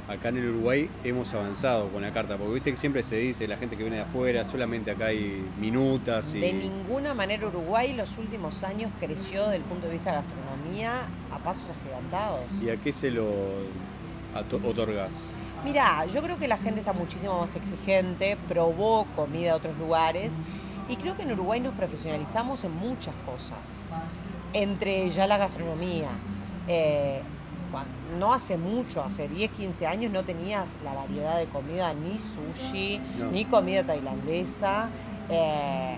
acá 0.08 0.28
en 0.28 0.36
el 0.38 0.50
Uruguay 0.50 0.90
hemos 1.02 1.32
avanzado 1.32 1.88
con 1.88 2.02
la 2.02 2.12
carta, 2.12 2.36
porque 2.36 2.54
viste 2.54 2.70
que 2.70 2.76
siempre 2.76 3.02
se 3.02 3.16
dice 3.16 3.48
la 3.48 3.56
gente 3.56 3.76
que 3.76 3.82
viene 3.82 3.96
de 3.96 4.02
afuera, 4.02 4.44
solamente 4.44 4.90
acá 4.90 5.06
hay 5.06 5.42
minutas 5.58 6.34
y... 6.34 6.40
De 6.40 6.52
ninguna 6.52 7.14
manera 7.14 7.46
Uruguay 7.46 7.94
los 7.94 8.18
últimos 8.18 8.62
años 8.64 8.90
creció 9.00 9.44
desde 9.44 9.56
el 9.56 9.62
punto 9.62 9.86
de 9.86 9.94
vista 9.94 10.10
de 10.10 10.16
gastronomía 10.18 10.92
a 11.32 11.38
pasos 11.38 11.64
agigantados. 11.80 12.44
¿Y 12.62 12.70
a 12.70 12.76
qué 12.76 12.92
se 12.92 13.10
lo 13.10 13.30
otorgas? 14.64 15.22
Mira, 15.64 16.04
yo 16.06 16.20
creo 16.22 16.38
que 16.38 16.48
la 16.48 16.58
gente 16.58 16.80
está 16.80 16.92
muchísimo 16.92 17.40
más 17.40 17.56
exigente, 17.56 18.36
probó 18.48 19.06
comida 19.16 19.50
de 19.50 19.52
otros 19.52 19.78
lugares 19.78 20.34
y 20.88 20.96
creo 20.96 21.16
que 21.16 21.22
en 21.22 21.32
Uruguay 21.32 21.60
nos 21.60 21.74
profesionalizamos 21.74 22.64
en 22.64 22.72
muchas 22.72 23.14
cosas, 23.24 23.86
entre 24.52 25.04
ellas 25.04 25.26
la 25.26 25.38
gastronomía. 25.38 26.10
Eh, 26.68 27.20
no 28.18 28.32
hace 28.32 28.56
mucho, 28.56 29.02
hace 29.02 29.28
10, 29.28 29.50
15 29.50 29.86
años 29.86 30.12
no 30.12 30.22
tenías 30.22 30.68
la 30.84 30.94
variedad 30.94 31.38
de 31.38 31.46
comida, 31.46 31.92
ni 31.94 32.18
sushi, 32.18 33.00
ni 33.32 33.44
comida 33.44 33.82
tailandesa, 33.82 34.88
eh, 35.28 35.96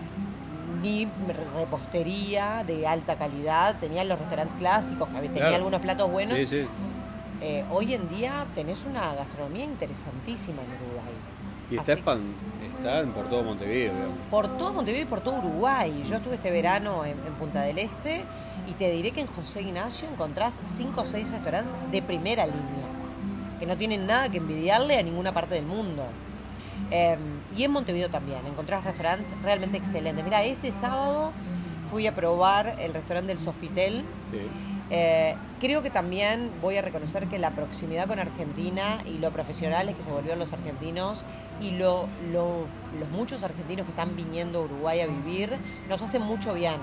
ni 0.82 1.08
repostería 1.56 2.64
de 2.66 2.86
alta 2.86 3.16
calidad. 3.16 3.78
Tenían 3.78 4.08
los 4.08 4.18
restaurantes 4.18 4.56
clásicos, 4.56 5.08
que 5.08 5.28
tenían 5.28 5.54
algunos 5.54 5.80
platos 5.80 6.10
buenos. 6.10 6.38
Eh, 7.42 7.64
hoy 7.70 7.92
en 7.92 8.08
día 8.08 8.46
tenés 8.54 8.86
una 8.86 9.14
gastronomía 9.14 9.64
interesantísima 9.64 10.62
en 10.62 10.68
Uruguay. 10.68 11.14
Y 11.70 11.76
está, 11.76 11.92
está 11.94 13.05
por 13.12 13.29
todo 13.29 13.42
Montevideo, 13.42 13.92
digamos. 13.92 14.18
Por 14.31 14.59
todo 14.59 14.72
Montevideo 14.72 15.05
y 15.05 15.09
por 15.09 15.20
todo 15.20 15.38
Uruguay. 15.38 16.02
Yo 16.09 16.16
estuve 16.16 16.37
este 16.37 16.50
verano 16.50 17.05
en 17.05 17.16
Punta 17.38 17.62
del 17.62 17.79
Este 17.79 18.24
y 18.68 18.72
te 18.72 18.90
diré 18.90 19.12
que 19.12 19.20
en 19.20 19.26
José 19.29 19.62
Ignacio 19.62 20.09
encontrás 20.12 20.61
cinco 20.64 21.02
o 21.02 21.05
seis 21.05 21.29
restaurantes 21.31 21.74
de 21.90 22.02
primera 22.02 22.46
línea, 22.46 22.87
que 23.61 23.66
no 23.66 23.76
tienen 23.76 24.07
nada 24.07 24.29
que 24.29 24.38
envidiarle 24.38 24.98
a 24.98 25.02
ninguna 25.02 25.33
parte 25.33 25.55
del 25.55 25.66
mundo. 25.66 26.05
Em, 26.90 27.18
y 27.57 27.64
en 27.64 27.70
Montevideo 27.70 28.11
también, 28.11 28.40
encontrás 28.46 28.85
restaurantes 28.85 29.33
realmente 29.42 29.79
excelentes. 29.79 30.24
Mira, 30.24 30.42
este 30.44 30.72
sábado 30.72 31.33
fui 31.90 32.07
a 32.07 32.14
probar 32.14 32.76
el 32.81 32.92
restaurante 32.92 33.29
del 33.29 33.40
Sofitel. 33.42 34.05
Eh, 34.90 35.35
creo 35.61 35.83
que 35.83 35.90
también 35.90 36.51
voy 36.62 36.77
a 36.77 36.83
reconocer 36.83 37.27
que 37.27 37.38
la 37.38 37.51
proximidad 37.51 38.07
con 38.07 38.20
Argentina 38.20 38.99
y 39.05 39.18
lo 39.18 39.33
profesionales 39.33 39.96
que 39.96 40.03
se 40.03 40.11
volvieron 40.11 40.38
los 40.38 40.53
argentinos 40.53 41.25
y 41.61 41.72
lo, 41.72 42.07
los 42.33 43.09
muchos 43.11 43.42
argentinos 43.42 43.85
que 43.85 43.90
están 43.90 44.14
viniendo 44.14 44.61
a 44.61 44.62
Uruguay 44.62 45.01
a 45.01 45.07
vivir 45.07 45.51
nos 45.88 46.03
hacen 46.03 46.22
mucho 46.22 46.55
bien 46.55 46.77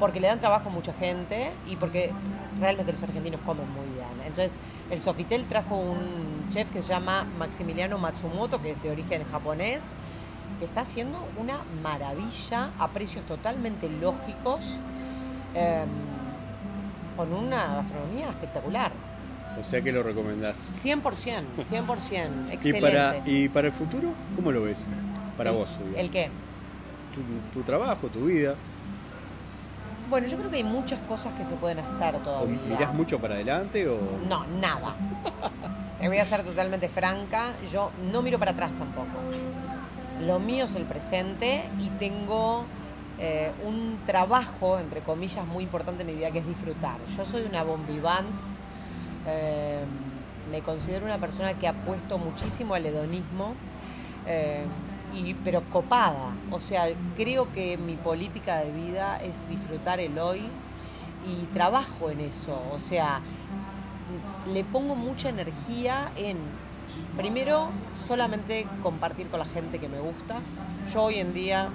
porque 0.00 0.18
le 0.18 0.28
dan 0.28 0.40
trabajo 0.40 0.70
a 0.70 0.72
mucha 0.72 0.94
gente 0.94 1.52
y 1.68 1.76
porque 1.76 2.10
realmente 2.58 2.92
los 2.92 3.02
argentinos 3.02 3.40
comen 3.44 3.66
muy 3.72 3.86
bien. 3.94 4.26
Entonces, 4.26 4.58
el 4.90 5.00
Sofitel 5.02 5.44
trajo 5.44 5.76
un 5.76 6.48
chef 6.52 6.70
que 6.70 6.82
se 6.82 6.88
llama 6.88 7.26
Maximiliano 7.38 7.98
Matsumoto, 7.98 8.60
que 8.62 8.70
es 8.70 8.82
de 8.82 8.90
origen 8.90 9.22
japonés, 9.30 9.96
que 10.58 10.64
está 10.64 10.80
haciendo 10.80 11.22
una 11.36 11.60
maravilla 11.82 12.70
a 12.78 12.88
precios 12.88 13.24
totalmente 13.26 13.88
lógicos, 13.88 14.78
em, 15.54 15.88
con 17.20 17.34
una 17.34 17.74
gastronomía 17.74 18.30
espectacular. 18.30 18.90
O 19.60 19.62
sea 19.62 19.82
que 19.82 19.92
lo 19.92 20.02
recomendás. 20.02 20.70
100%, 20.72 21.02
100%, 21.02 22.50
excelente. 22.50 22.68
¿Y 22.68 22.80
para, 22.80 23.16
¿Y 23.26 23.48
para 23.50 23.66
el 23.66 23.74
futuro, 23.74 24.08
cómo 24.34 24.50
lo 24.50 24.62
ves? 24.62 24.86
Para 25.36 25.50
vos. 25.50 25.68
¿El 25.96 26.10
qué? 26.10 26.30
tu 27.52 27.62
trabajo, 27.62 28.06
tu 28.06 28.24
vida. 28.24 28.54
Bueno, 30.08 30.28
yo 30.28 30.38
creo 30.38 30.50
que 30.50 30.56
hay 30.56 30.64
muchas 30.64 30.98
cosas 31.00 31.34
que 31.34 31.44
se 31.44 31.54
pueden 31.56 31.80
hacer 31.80 32.16
todavía. 32.20 32.58
¿Mirás 32.66 32.94
mucho 32.94 33.18
para 33.18 33.34
adelante 33.34 33.86
o...? 33.86 33.98
No, 34.26 34.46
nada. 34.46 34.94
Te 36.00 36.08
voy 36.08 36.16
a 36.16 36.24
ser 36.24 36.42
totalmente 36.42 36.88
franca, 36.88 37.52
yo 37.70 37.92
no 38.10 38.22
miro 38.22 38.38
para 38.38 38.52
atrás 38.52 38.70
tampoco. 38.78 39.18
Lo 40.24 40.38
mío 40.38 40.64
es 40.64 40.74
el 40.74 40.84
presente 40.84 41.64
y 41.80 41.90
tengo 41.98 42.64
eh, 43.20 43.52
un 43.66 43.98
trabajo, 44.06 44.78
entre 44.78 45.00
comillas, 45.00 45.46
muy 45.46 45.64
importante 45.64 46.02
en 46.02 46.08
mi 46.08 46.14
vida, 46.14 46.30
que 46.30 46.38
es 46.38 46.46
disfrutar. 46.46 46.96
Yo 47.16 47.24
soy 47.24 47.42
una 47.42 47.62
bombivant, 47.62 48.40
eh, 49.26 49.84
me 50.50 50.60
considero 50.60 51.04
una 51.04 51.18
persona 51.18 51.54
que 51.54 51.68
ha 51.68 51.72
puesto 51.72 52.18
muchísimo 52.18 52.74
al 52.74 52.86
hedonismo. 52.86 53.54
Eh, 54.26 54.64
pero 55.44 55.62
copada. 55.72 56.32
O 56.50 56.60
sea, 56.60 56.88
creo 57.16 57.52
que 57.52 57.76
mi 57.76 57.94
política 57.94 58.58
de 58.58 58.70
vida 58.70 59.18
es 59.22 59.48
disfrutar 59.48 60.00
el 60.00 60.18
hoy 60.18 60.42
y 61.26 61.44
trabajo 61.52 62.10
en 62.10 62.20
eso. 62.20 62.60
O 62.72 62.80
sea, 62.80 63.20
le 64.52 64.64
pongo 64.64 64.94
mucha 64.94 65.28
energía 65.28 66.10
en, 66.16 66.38
primero, 67.16 67.70
solamente 68.06 68.66
compartir 68.82 69.28
con 69.28 69.40
la 69.40 69.46
gente 69.46 69.78
que 69.78 69.88
me 69.88 69.98
gusta. 69.98 70.38
Yo 70.92 71.02
hoy 71.02 71.16
en 71.16 71.34
día 71.34 71.68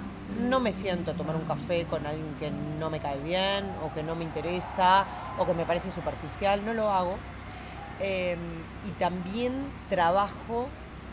no 0.48 0.60
me 0.60 0.72
siento 0.72 1.12
a 1.12 1.14
tomar 1.14 1.36
un 1.36 1.44
café 1.44 1.84
con 1.84 2.06
alguien 2.06 2.34
que 2.38 2.50
no 2.78 2.90
me 2.90 3.00
cae 3.00 3.18
bien 3.18 3.64
o 3.84 3.92
que 3.94 4.02
no 4.02 4.14
me 4.14 4.24
interesa 4.24 5.04
o 5.38 5.46
que 5.46 5.54
me 5.54 5.64
parece 5.64 5.90
superficial, 5.90 6.64
no 6.64 6.74
lo 6.74 6.90
hago. 6.90 7.16
Em, 8.00 8.38
y 8.86 8.90
también 8.98 9.52
trabajo 9.88 10.68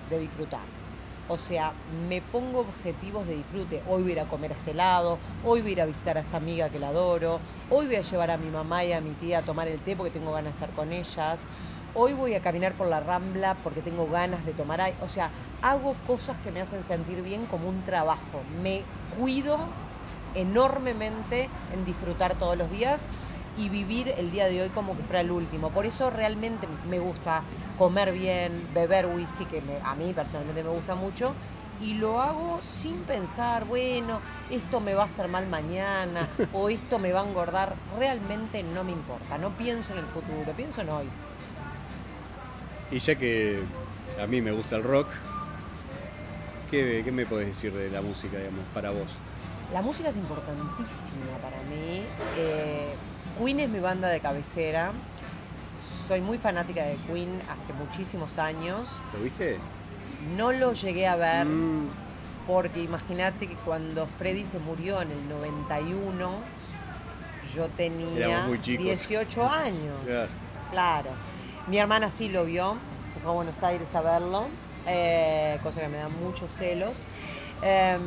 de 0.10 0.19
disfrutar. 0.19 0.60
O 1.30 1.38
sea, 1.38 1.71
me 2.10 2.21
pongo 2.21 2.60
objetivos 2.60 3.26
de 3.26 3.36
disfrute. 3.36 3.82
Hoy 3.88 4.02
voy 4.02 4.12
a 4.12 4.15
ir 4.15 4.19
a 4.19 4.26
comer 4.26 4.52
a 4.52 4.56
este 4.56 4.73
lado, 4.73 5.17
hoy 5.45 5.62
voy 5.62 5.69
a 5.69 5.73
ir 5.73 5.82
a 5.82 5.86
visitar 5.86 6.17
a 6.17 6.21
esta 6.21 6.36
amiga 6.36 6.67
que 6.67 6.80
la 6.80 6.89
adoro, 6.89 7.39
hoy 7.69 7.86
voy 7.86 7.95
a 7.95 8.02
llevar 8.02 8.32
a 8.32 8.38
mi 8.38 8.49
mamá 8.49 8.84
y 8.84 8.91
a 8.91 8.99
mi 8.99 9.12
tía 9.12 9.39
a 9.39 9.41
tomar 9.41 9.69
el 9.69 9.80
té 9.80 9.95
porque 9.95 10.12
tengo 10.12 10.34
ganas 10.34 10.52
de 10.52 10.60
estar 10.60 10.69
con 10.71 10.91
ellas, 10.91 11.45
hoy 11.95 12.13
voy 12.13 12.34
a 12.34 12.39
caminar 12.39 12.73
por 12.73 12.88
la 12.88 12.99
rambla 12.99 13.56
porque 13.63 13.82
tengo 13.82 14.08
ganas 14.08 14.45
de 14.45 14.53
tomar 14.53 14.82
aire. 14.82 14.97
O 15.01 15.10
sea, 15.10 15.29
hago 15.62 15.95
cosas 16.08 16.38
que 16.43 16.51
me 16.51 16.62
hacen 16.62 16.84
sentir 16.84 17.21
bien 17.21 17.45
como 17.45 17.69
un 17.69 17.82
trabajo. 17.84 18.41
Me 18.62 18.82
cuido 19.17 19.58
enormemente 20.36 21.49
en 21.73 21.86
disfrutar 21.86 22.36
todos 22.36 22.58
los 22.58 22.69
días 22.71 23.08
y 23.58 23.69
vivir 23.69 24.13
el 24.17 24.32
día 24.32 24.47
de 24.47 24.63
hoy 24.63 24.69
como 24.69 24.97
que 24.97 25.03
fuera 25.03 25.21
el 25.21 25.32
último. 25.32 25.69
Por 25.69 25.86
eso 25.86 26.10
realmente 26.10 26.67
me 26.89 26.99
gusta 26.99 27.43
comer 27.77 28.12
bien, 28.12 28.67
beber 28.73 29.06
whisky, 29.06 29.45
que 29.45 29.62
a 29.84 29.95
mí 29.95 30.12
personalmente 30.13 30.63
me 30.63 30.69
gusta 30.69 30.95
mucho, 30.95 31.34
y 31.82 31.95
lo 31.95 32.21
hago 32.21 32.60
sin 32.63 32.95
pensar, 32.99 33.65
bueno, 33.65 34.19
esto 34.49 34.79
me 34.79 34.93
va 34.93 35.03
a 35.03 35.06
hacer 35.06 35.27
mal 35.27 35.47
mañana 35.47 36.27
o 36.53 36.69
esto 36.69 36.97
me 36.97 37.12
va 37.12 37.21
a 37.21 37.27
engordar. 37.27 37.75
Realmente 37.97 38.63
no 38.63 38.84
me 38.84 38.91
importa, 38.91 39.38
no 39.38 39.49
pienso 39.49 39.93
en 39.93 39.99
el 39.99 40.06
futuro, 40.06 40.51
pienso 40.56 40.82
en 40.82 40.89
hoy. 40.89 41.06
Y 42.93 42.99
ya 42.99 43.15
que 43.15 43.58
a 44.21 44.27
mí 44.27 44.39
me 44.39 44.51
gusta 44.51 44.75
el 44.75 44.84
rock, 44.84 45.08
¿qué, 46.69 47.03
me 47.12 47.25
podés 47.25 47.47
decir 47.47 47.73
de 47.73 47.89
la 47.89 48.03
música, 48.03 48.38
digamos, 48.38 48.63
para 48.71 48.91
vos? 48.91 49.08
La 49.73 49.82
música 49.82 50.10
es 50.10 50.15
importantísima 50.15 51.38
para 51.41 51.58
mí. 51.63 52.03
Eh, 52.38 52.93
Queen 53.39 53.62
es 53.62 53.69
mi 53.69 53.79
banda 53.79 54.10
de 54.10 54.19
cabecera. 54.19 54.91
Soy 55.84 56.21
muy 56.21 56.38
fanática 56.38 56.84
de 56.84 56.95
Queen 57.08 57.29
hace 57.49 57.73
muchísimos 57.73 58.38
años. 58.38 59.01
¿Lo 59.17 59.23
viste? 59.23 59.58
No 60.38 60.51
lo 60.51 60.73
llegué 60.73 61.08
a 61.08 61.15
ver 61.15 61.47
mm. 61.47 61.88
porque 62.45 62.84
imagínate 62.84 63.47
que 63.47 63.56
cuando 63.56 64.06
Freddy 64.06 64.45
se 64.45 64.60
murió 64.60 65.01
en 65.01 65.10
el 65.10 65.29
91, 65.29 66.32
yo 67.56 67.67
tenía 67.69 68.47
18 68.47 69.49
años. 69.49 69.95
Claro. 70.69 71.10
Mi 71.67 71.78
hermana 71.78 72.10
sí 72.10 72.30
lo 72.30 72.45
vio, 72.45 72.76
se 73.13 73.19
fue 73.21 73.32
a 73.32 73.36
Buenos 73.36 73.63
Aires 73.63 73.93
a 73.95 74.02
verlo, 74.02 74.47
eh, 74.86 75.58
cosa 75.63 75.82
que 75.82 75.88
me 75.88 75.97
da 75.97 76.10
muchos 76.10 76.52
celos. 76.52 77.08
Em, 77.62 78.02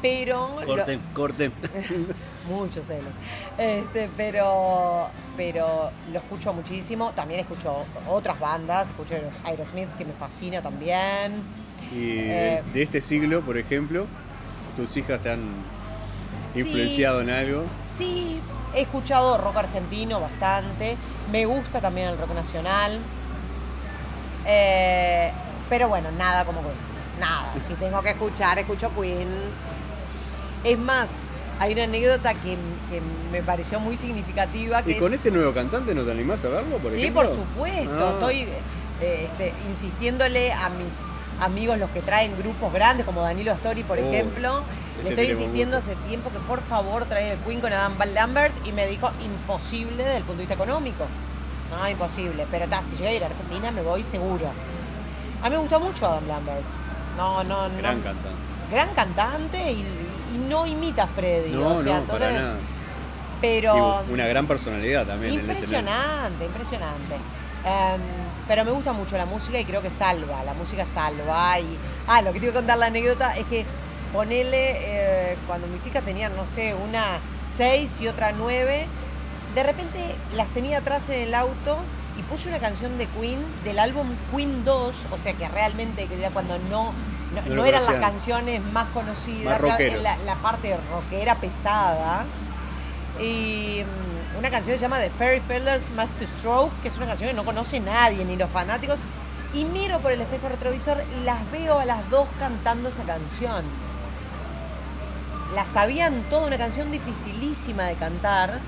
pero... 0.00 0.56
Corten, 0.66 1.00
corten. 1.14 1.52
mucho 2.48 2.82
celos. 2.82 3.12
Este, 3.58 4.08
pero, 4.16 5.08
pero 5.36 5.90
lo 6.12 6.18
escucho 6.18 6.52
muchísimo. 6.52 7.12
También 7.14 7.40
escucho 7.40 7.84
otras 8.08 8.40
bandas, 8.40 8.88
escucho 8.88 9.14
los 9.14 9.34
Aerosmith 9.44 9.88
que 9.96 10.04
me 10.04 10.12
fascina 10.12 10.62
también. 10.62 11.34
Y 11.94 12.18
eh, 12.18 12.62
de 12.72 12.82
este 12.82 13.02
siglo, 13.02 13.42
por 13.42 13.58
ejemplo, 13.58 14.06
tus 14.76 14.96
hijas 14.96 15.20
te 15.20 15.30
han 15.30 15.42
influenciado 16.54 17.20
en 17.20 17.30
algo. 17.30 17.64
Sí, 17.96 18.40
he 18.74 18.82
escuchado 18.82 19.38
rock 19.38 19.56
argentino 19.56 20.20
bastante. 20.20 20.96
Me 21.30 21.46
gusta 21.46 21.80
también 21.80 22.08
el 22.08 22.18
rock 22.18 22.34
nacional. 22.34 22.98
Eh, 24.46 25.30
pero 25.68 25.88
bueno, 25.88 26.10
nada 26.12 26.44
como 26.44 26.60
Queen. 26.60 26.74
Nada. 27.20 27.52
Si 27.66 27.74
tengo 27.74 28.02
que 28.02 28.10
escuchar, 28.10 28.58
escucho 28.58 28.90
Queen. 28.94 29.28
Es 30.64 30.78
más, 30.78 31.18
hay 31.58 31.72
una 31.72 31.84
anécdota 31.84 32.34
que, 32.34 32.56
me 33.30 33.42
pareció 33.42 33.80
muy 33.80 33.96
significativa. 33.96 34.82
¿Y 34.86 34.94
con 34.94 35.14
este 35.14 35.30
nuevo 35.30 35.52
cantante 35.52 35.94
no 35.94 36.02
te 36.02 36.10
animás 36.10 36.44
a 36.44 36.48
verlo, 36.48 36.76
por 36.78 36.92
sí, 36.92 37.10
por 37.10 37.28
supuesto. 37.28 38.06
Ah. 38.06 38.12
Estoy 38.14 38.40
eh, 39.00 39.28
este, 39.30 39.52
insistiéndole 39.70 40.52
a 40.52 40.68
mis 40.70 40.92
amigos, 41.44 41.78
los 41.78 41.90
que 41.90 42.00
traen 42.00 42.36
grupos 42.38 42.72
grandes, 42.72 43.04
como 43.06 43.20
Danilo 43.22 43.52
Astori, 43.52 43.82
por 43.82 43.98
ejemplo. 43.98 44.62
Le 45.02 45.08
estoy 45.08 45.30
insistiendo 45.30 45.76
hace 45.78 45.94
tiempo 46.08 46.30
que 46.30 46.38
por 46.40 46.62
favor 46.62 47.04
traiga 47.06 47.32
el 47.32 47.38
Queen 47.40 47.60
con 47.60 47.72
Adam 47.72 47.94
Lambert 48.14 48.54
y 48.66 48.72
me 48.72 48.86
dijo 48.86 49.10
imposible 49.24 49.96
desde 50.04 50.18
el 50.18 50.22
punto 50.22 50.38
de 50.38 50.42
vista 50.46 50.54
económico. 50.54 51.06
No, 51.70 51.88
imposible. 51.88 52.46
Pero 52.50 52.66
ta, 52.68 52.82
si 52.82 52.94
llego 52.96 53.08
a 53.08 53.12
ir 53.12 53.22
a 53.24 53.26
Argentina 53.26 53.70
me 53.70 53.82
voy 53.82 54.04
seguro. 54.04 54.46
A 55.42 55.48
mí 55.48 55.56
me 55.56 55.60
gusta 55.62 55.78
mucho 55.78 56.06
Adam 56.06 56.28
Lambert. 56.28 56.62
No, 57.16 57.42
no, 57.44 57.68
no. 57.68 57.78
Gran 57.78 58.00
cantante. 58.00 58.28
Gran 58.70 58.94
cantante 58.94 59.72
y, 59.72 59.84
y 60.34 60.38
no 60.48 60.66
imita 60.66 61.04
a 61.04 61.06
Freddy. 61.08 61.50
No, 61.50 61.76
o 61.76 61.82
sea, 61.82 62.00
no, 62.00 62.04
para 62.04 62.26
entonces- 62.28 62.40
nada. 62.42 62.56
Pero. 63.40 64.04
Y 64.08 64.12
una 64.12 64.26
gran 64.28 64.46
personalidad 64.46 65.04
también 65.04 65.32
en. 65.34 65.40
Impresionante, 65.40 66.44
impresionante. 66.44 67.16
Pero 68.48 68.64
me 68.64 68.70
gusta 68.72 68.92
mucho 68.92 69.16
la 69.16 69.26
música 69.26 69.58
y 69.58 69.64
creo 69.64 69.82
que 69.82 69.90
salva, 69.90 70.42
la 70.44 70.54
música 70.54 70.84
salva. 70.84 71.58
Y, 71.60 71.78
ah, 72.08 72.22
lo 72.22 72.32
que 72.32 72.40
te 72.40 72.46
iba 72.46 72.52
a 72.52 72.56
contar 72.56 72.78
la 72.78 72.86
anécdota 72.86 73.36
es 73.36 73.46
que 73.46 73.64
ponele, 74.12 74.74
eh, 74.78 75.36
cuando 75.46 75.66
mis 75.68 75.86
hijas 75.86 76.04
tenían, 76.04 76.36
no 76.36 76.44
sé, 76.44 76.74
una 76.74 77.04
6 77.56 78.00
y 78.00 78.08
otra 78.08 78.32
9, 78.32 78.86
de 79.54 79.62
repente 79.62 80.14
las 80.36 80.48
tenía 80.48 80.78
atrás 80.78 81.08
en 81.08 81.20
el 81.20 81.34
auto 81.34 81.78
y 82.18 82.22
puse 82.22 82.48
una 82.48 82.58
canción 82.58 82.98
de 82.98 83.06
Queen 83.06 83.38
del 83.64 83.78
álbum 83.78 84.06
Queen 84.34 84.64
2, 84.64 84.94
o 85.10 85.18
sea 85.18 85.32
que 85.32 85.48
realmente 85.48 86.06
era 86.18 86.30
cuando 86.30 86.58
no, 86.70 86.92
no, 87.34 87.42
No 87.42 87.48
no 87.48 87.54
lo 87.54 87.64
eran 87.64 87.84
las 87.84 87.94
canciones 87.94 88.62
más 88.72 88.88
conocidas, 88.88 89.60
Más 89.60 89.80
la, 90.02 90.16
la 90.18 90.34
parte 90.36 90.76
rockera 90.90 91.36
pesada. 91.36 92.26
Y 93.18 93.82
mm, 93.84 94.11
una 94.38 94.50
canción 94.50 94.74
que 94.74 94.78
se 94.78 94.82
llama 94.82 94.98
The 94.98 95.10
Fairy 95.10 95.40
Fellers 95.40 95.90
Master 95.96 96.26
Stroke, 96.26 96.72
que 96.82 96.88
es 96.88 96.96
una 96.96 97.06
canción 97.06 97.30
que 97.30 97.34
no 97.36 97.44
conoce 97.44 97.80
nadie, 97.80 98.24
ni 98.24 98.36
los 98.36 98.50
fanáticos. 98.50 98.98
Y 99.54 99.64
miro 99.64 99.98
por 100.00 100.12
el 100.12 100.20
espejo 100.20 100.48
retrovisor 100.48 100.96
y 101.20 101.24
las 101.24 101.38
veo 101.52 101.78
a 101.78 101.84
las 101.84 102.08
dos 102.10 102.26
cantando 102.38 102.88
esa 102.88 103.02
canción. 103.02 103.62
La 105.54 105.66
sabían 105.66 106.22
toda, 106.30 106.46
una 106.46 106.56
canción 106.56 106.90
dificilísima 106.90 107.84
de 107.84 107.94
cantar. 107.94 108.58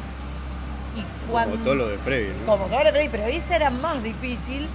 Y 0.95 1.31
cuando, 1.31 1.53
Como 1.53 1.65
todo 1.65 1.75
lo 1.75 1.89
de 1.89 1.99
Freddy, 1.99 2.29
¿no? 2.41 2.47
como 2.47 2.67
todo 2.67 2.85
lo 2.85 2.93
que- 2.93 3.09
pero 3.11 3.25
esa 3.25 3.57
era 3.57 3.71
más 3.71 4.03
difícil. 4.03 4.69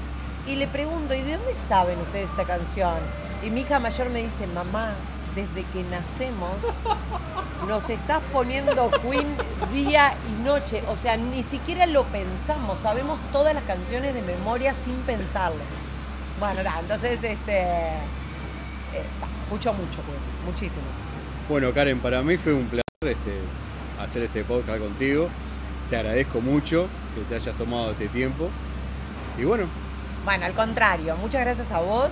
Y 0.47 0.55
le 0.55 0.67
pregunto, 0.67 1.13
¿y 1.13 1.21
de 1.21 1.37
dónde 1.37 1.53
saben 1.53 1.99
ustedes 1.99 2.29
esta 2.31 2.43
canción? 2.45 2.95
Y 3.45 3.51
mi 3.51 3.61
hija 3.61 3.77
mayor 3.79 4.09
me 4.09 4.23
dice, 4.23 4.47
mamá, 4.47 4.93
desde 5.35 5.63
que 5.71 5.83
nacemos 5.83 6.63
nos 7.67 7.89
estás 7.89 8.21
poniendo 8.31 8.89
Queen 9.01 9.27
día 9.73 10.13
y 10.29 10.43
noche. 10.43 10.83
O 10.89 10.97
sea, 10.97 11.17
ni 11.17 11.43
siquiera 11.43 11.85
lo 11.85 12.03
pensamos, 12.05 12.79
sabemos 12.79 13.19
todas 13.31 13.53
las 13.53 13.63
canciones 13.63 14.13
de 14.13 14.21
memoria 14.21 14.73
sin 14.73 14.95
pensarlo. 15.01 15.59
Bueno, 16.39 16.63
nada, 16.63 16.79
entonces, 16.79 17.23
este, 17.23 17.59
eh, 17.59 19.03
mucho, 19.49 19.73
mucho, 19.73 19.99
Queen, 20.05 20.45
muchísimo. 20.45 20.83
Bueno, 21.49 21.73
Karen, 21.73 21.99
para 21.99 22.21
mí 22.21 22.37
fue 22.37 22.53
un 22.53 22.65
placer 22.65 22.83
este, 23.01 23.39
hacer 24.01 24.23
este 24.23 24.43
podcast 24.43 24.79
contigo. 24.79 25.27
Te 25.89 25.97
agradezco 25.97 26.41
mucho 26.41 26.87
que 27.15 27.21
te 27.21 27.35
hayas 27.35 27.55
tomado 27.57 27.91
este 27.91 28.07
tiempo. 28.07 28.49
Y 29.37 29.43
bueno, 29.43 29.65
Bueno, 30.25 30.45
al 30.45 30.53
contrario, 30.53 31.15
muchas 31.17 31.41
gracias 31.41 31.71
a 31.71 31.79
vos. 31.79 32.11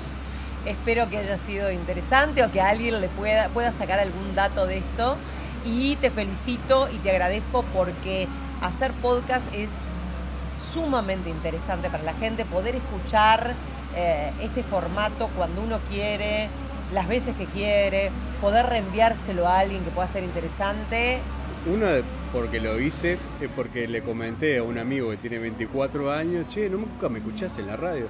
Espero 0.67 1.09
que 1.09 1.17
haya 1.17 1.37
sido 1.37 1.71
interesante 1.71 2.43
o 2.43 2.51
que 2.51 2.59
alguien 2.61 2.99
le 2.99 3.07
pueda, 3.07 3.47
pueda 3.49 3.71
sacar 3.71 3.99
algún 3.99 4.35
dato 4.35 4.67
de 4.67 4.77
esto. 4.77 5.15
Y 5.65 5.95
te 5.97 6.09
felicito 6.09 6.89
y 6.93 6.97
te 6.97 7.11
agradezco 7.11 7.63
porque 7.73 8.27
hacer 8.61 8.91
podcast 8.93 9.45
es 9.53 9.69
sumamente 10.73 11.29
interesante 11.29 11.89
para 11.89 12.03
la 12.03 12.13
gente, 12.13 12.45
poder 12.45 12.75
escuchar 12.75 13.53
eh, 13.95 14.31
este 14.41 14.63
formato 14.63 15.29
cuando 15.37 15.61
uno 15.61 15.79
quiere, 15.89 16.49
las 16.93 17.07
veces 17.07 17.35
que 17.35 17.45
quiere, 17.45 18.11
poder 18.41 18.65
reenviárselo 18.65 19.47
a 19.47 19.59
alguien 19.59 19.83
que 19.83 19.91
pueda 19.91 20.07
ser 20.07 20.23
interesante. 20.23 21.19
una 21.65 22.01
porque 22.33 22.59
lo 22.59 22.79
hice 22.79 23.17
es 23.41 23.49
porque 23.55 23.87
le 23.87 24.01
comenté 24.01 24.57
a 24.57 24.63
un 24.63 24.77
amigo 24.77 25.09
que 25.11 25.17
tiene 25.17 25.39
24 25.39 26.11
años, 26.11 26.45
che, 26.49 26.69
nunca 26.69 27.07
me 27.09 27.19
escuchás 27.19 27.57
en 27.57 27.67
la 27.67 27.77
radio. 27.77 28.07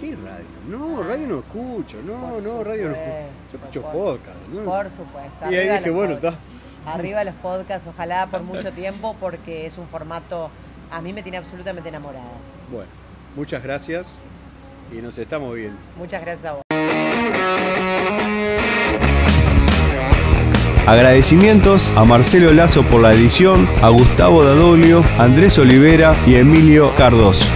¿Qué 0.00 0.16
radio? 0.16 0.44
No, 0.68 1.02
radio 1.02 1.26
no 1.26 1.38
escucho, 1.38 1.98
no, 2.04 2.14
Por 2.30 2.42
no, 2.42 2.64
radio 2.64 2.88
no 2.88 2.94
escucho. 2.94 3.28
Yo 3.52 3.58
escucho 3.58 3.82
por- 3.82 3.92
podcast. 3.92 4.36
¿no? 4.52 4.62
Por 4.64 4.90
supuesto. 4.90 5.50
Y 5.50 5.54
ahí 5.56 5.68
dije, 5.78 5.90
bueno, 5.90 6.14
está. 6.14 6.34
Arriba 6.86 7.24
los 7.24 7.34
podcasts, 7.36 7.88
ojalá 7.88 8.26
por 8.26 8.42
mucho 8.52 8.72
tiempo, 8.72 9.16
porque 9.20 9.66
es 9.66 9.78
un 9.78 9.86
formato, 9.86 10.50
a 10.90 11.00
mí 11.00 11.12
me 11.12 11.22
tiene 11.22 11.38
absolutamente 11.38 11.88
enamorada. 11.88 12.26
Bueno, 12.70 12.88
muchas 13.36 13.62
gracias 13.62 14.08
y 14.92 14.96
nos 15.00 15.16
estamos 15.18 15.54
viendo. 15.54 15.78
Muchas 15.96 16.20
gracias 16.20 16.44
a 16.46 16.52
vos. 16.54 16.62
Agradecimientos 20.86 21.90
a 21.96 22.04
Marcelo 22.04 22.52
Lazo 22.52 22.82
por 22.82 23.00
la 23.00 23.14
edición, 23.14 23.66
a 23.80 23.88
Gustavo 23.88 24.44
Dadolio, 24.44 25.02
Andrés 25.18 25.58
Olivera 25.58 26.14
y 26.26 26.34
Emilio 26.34 26.94
Cardoso. 26.94 27.46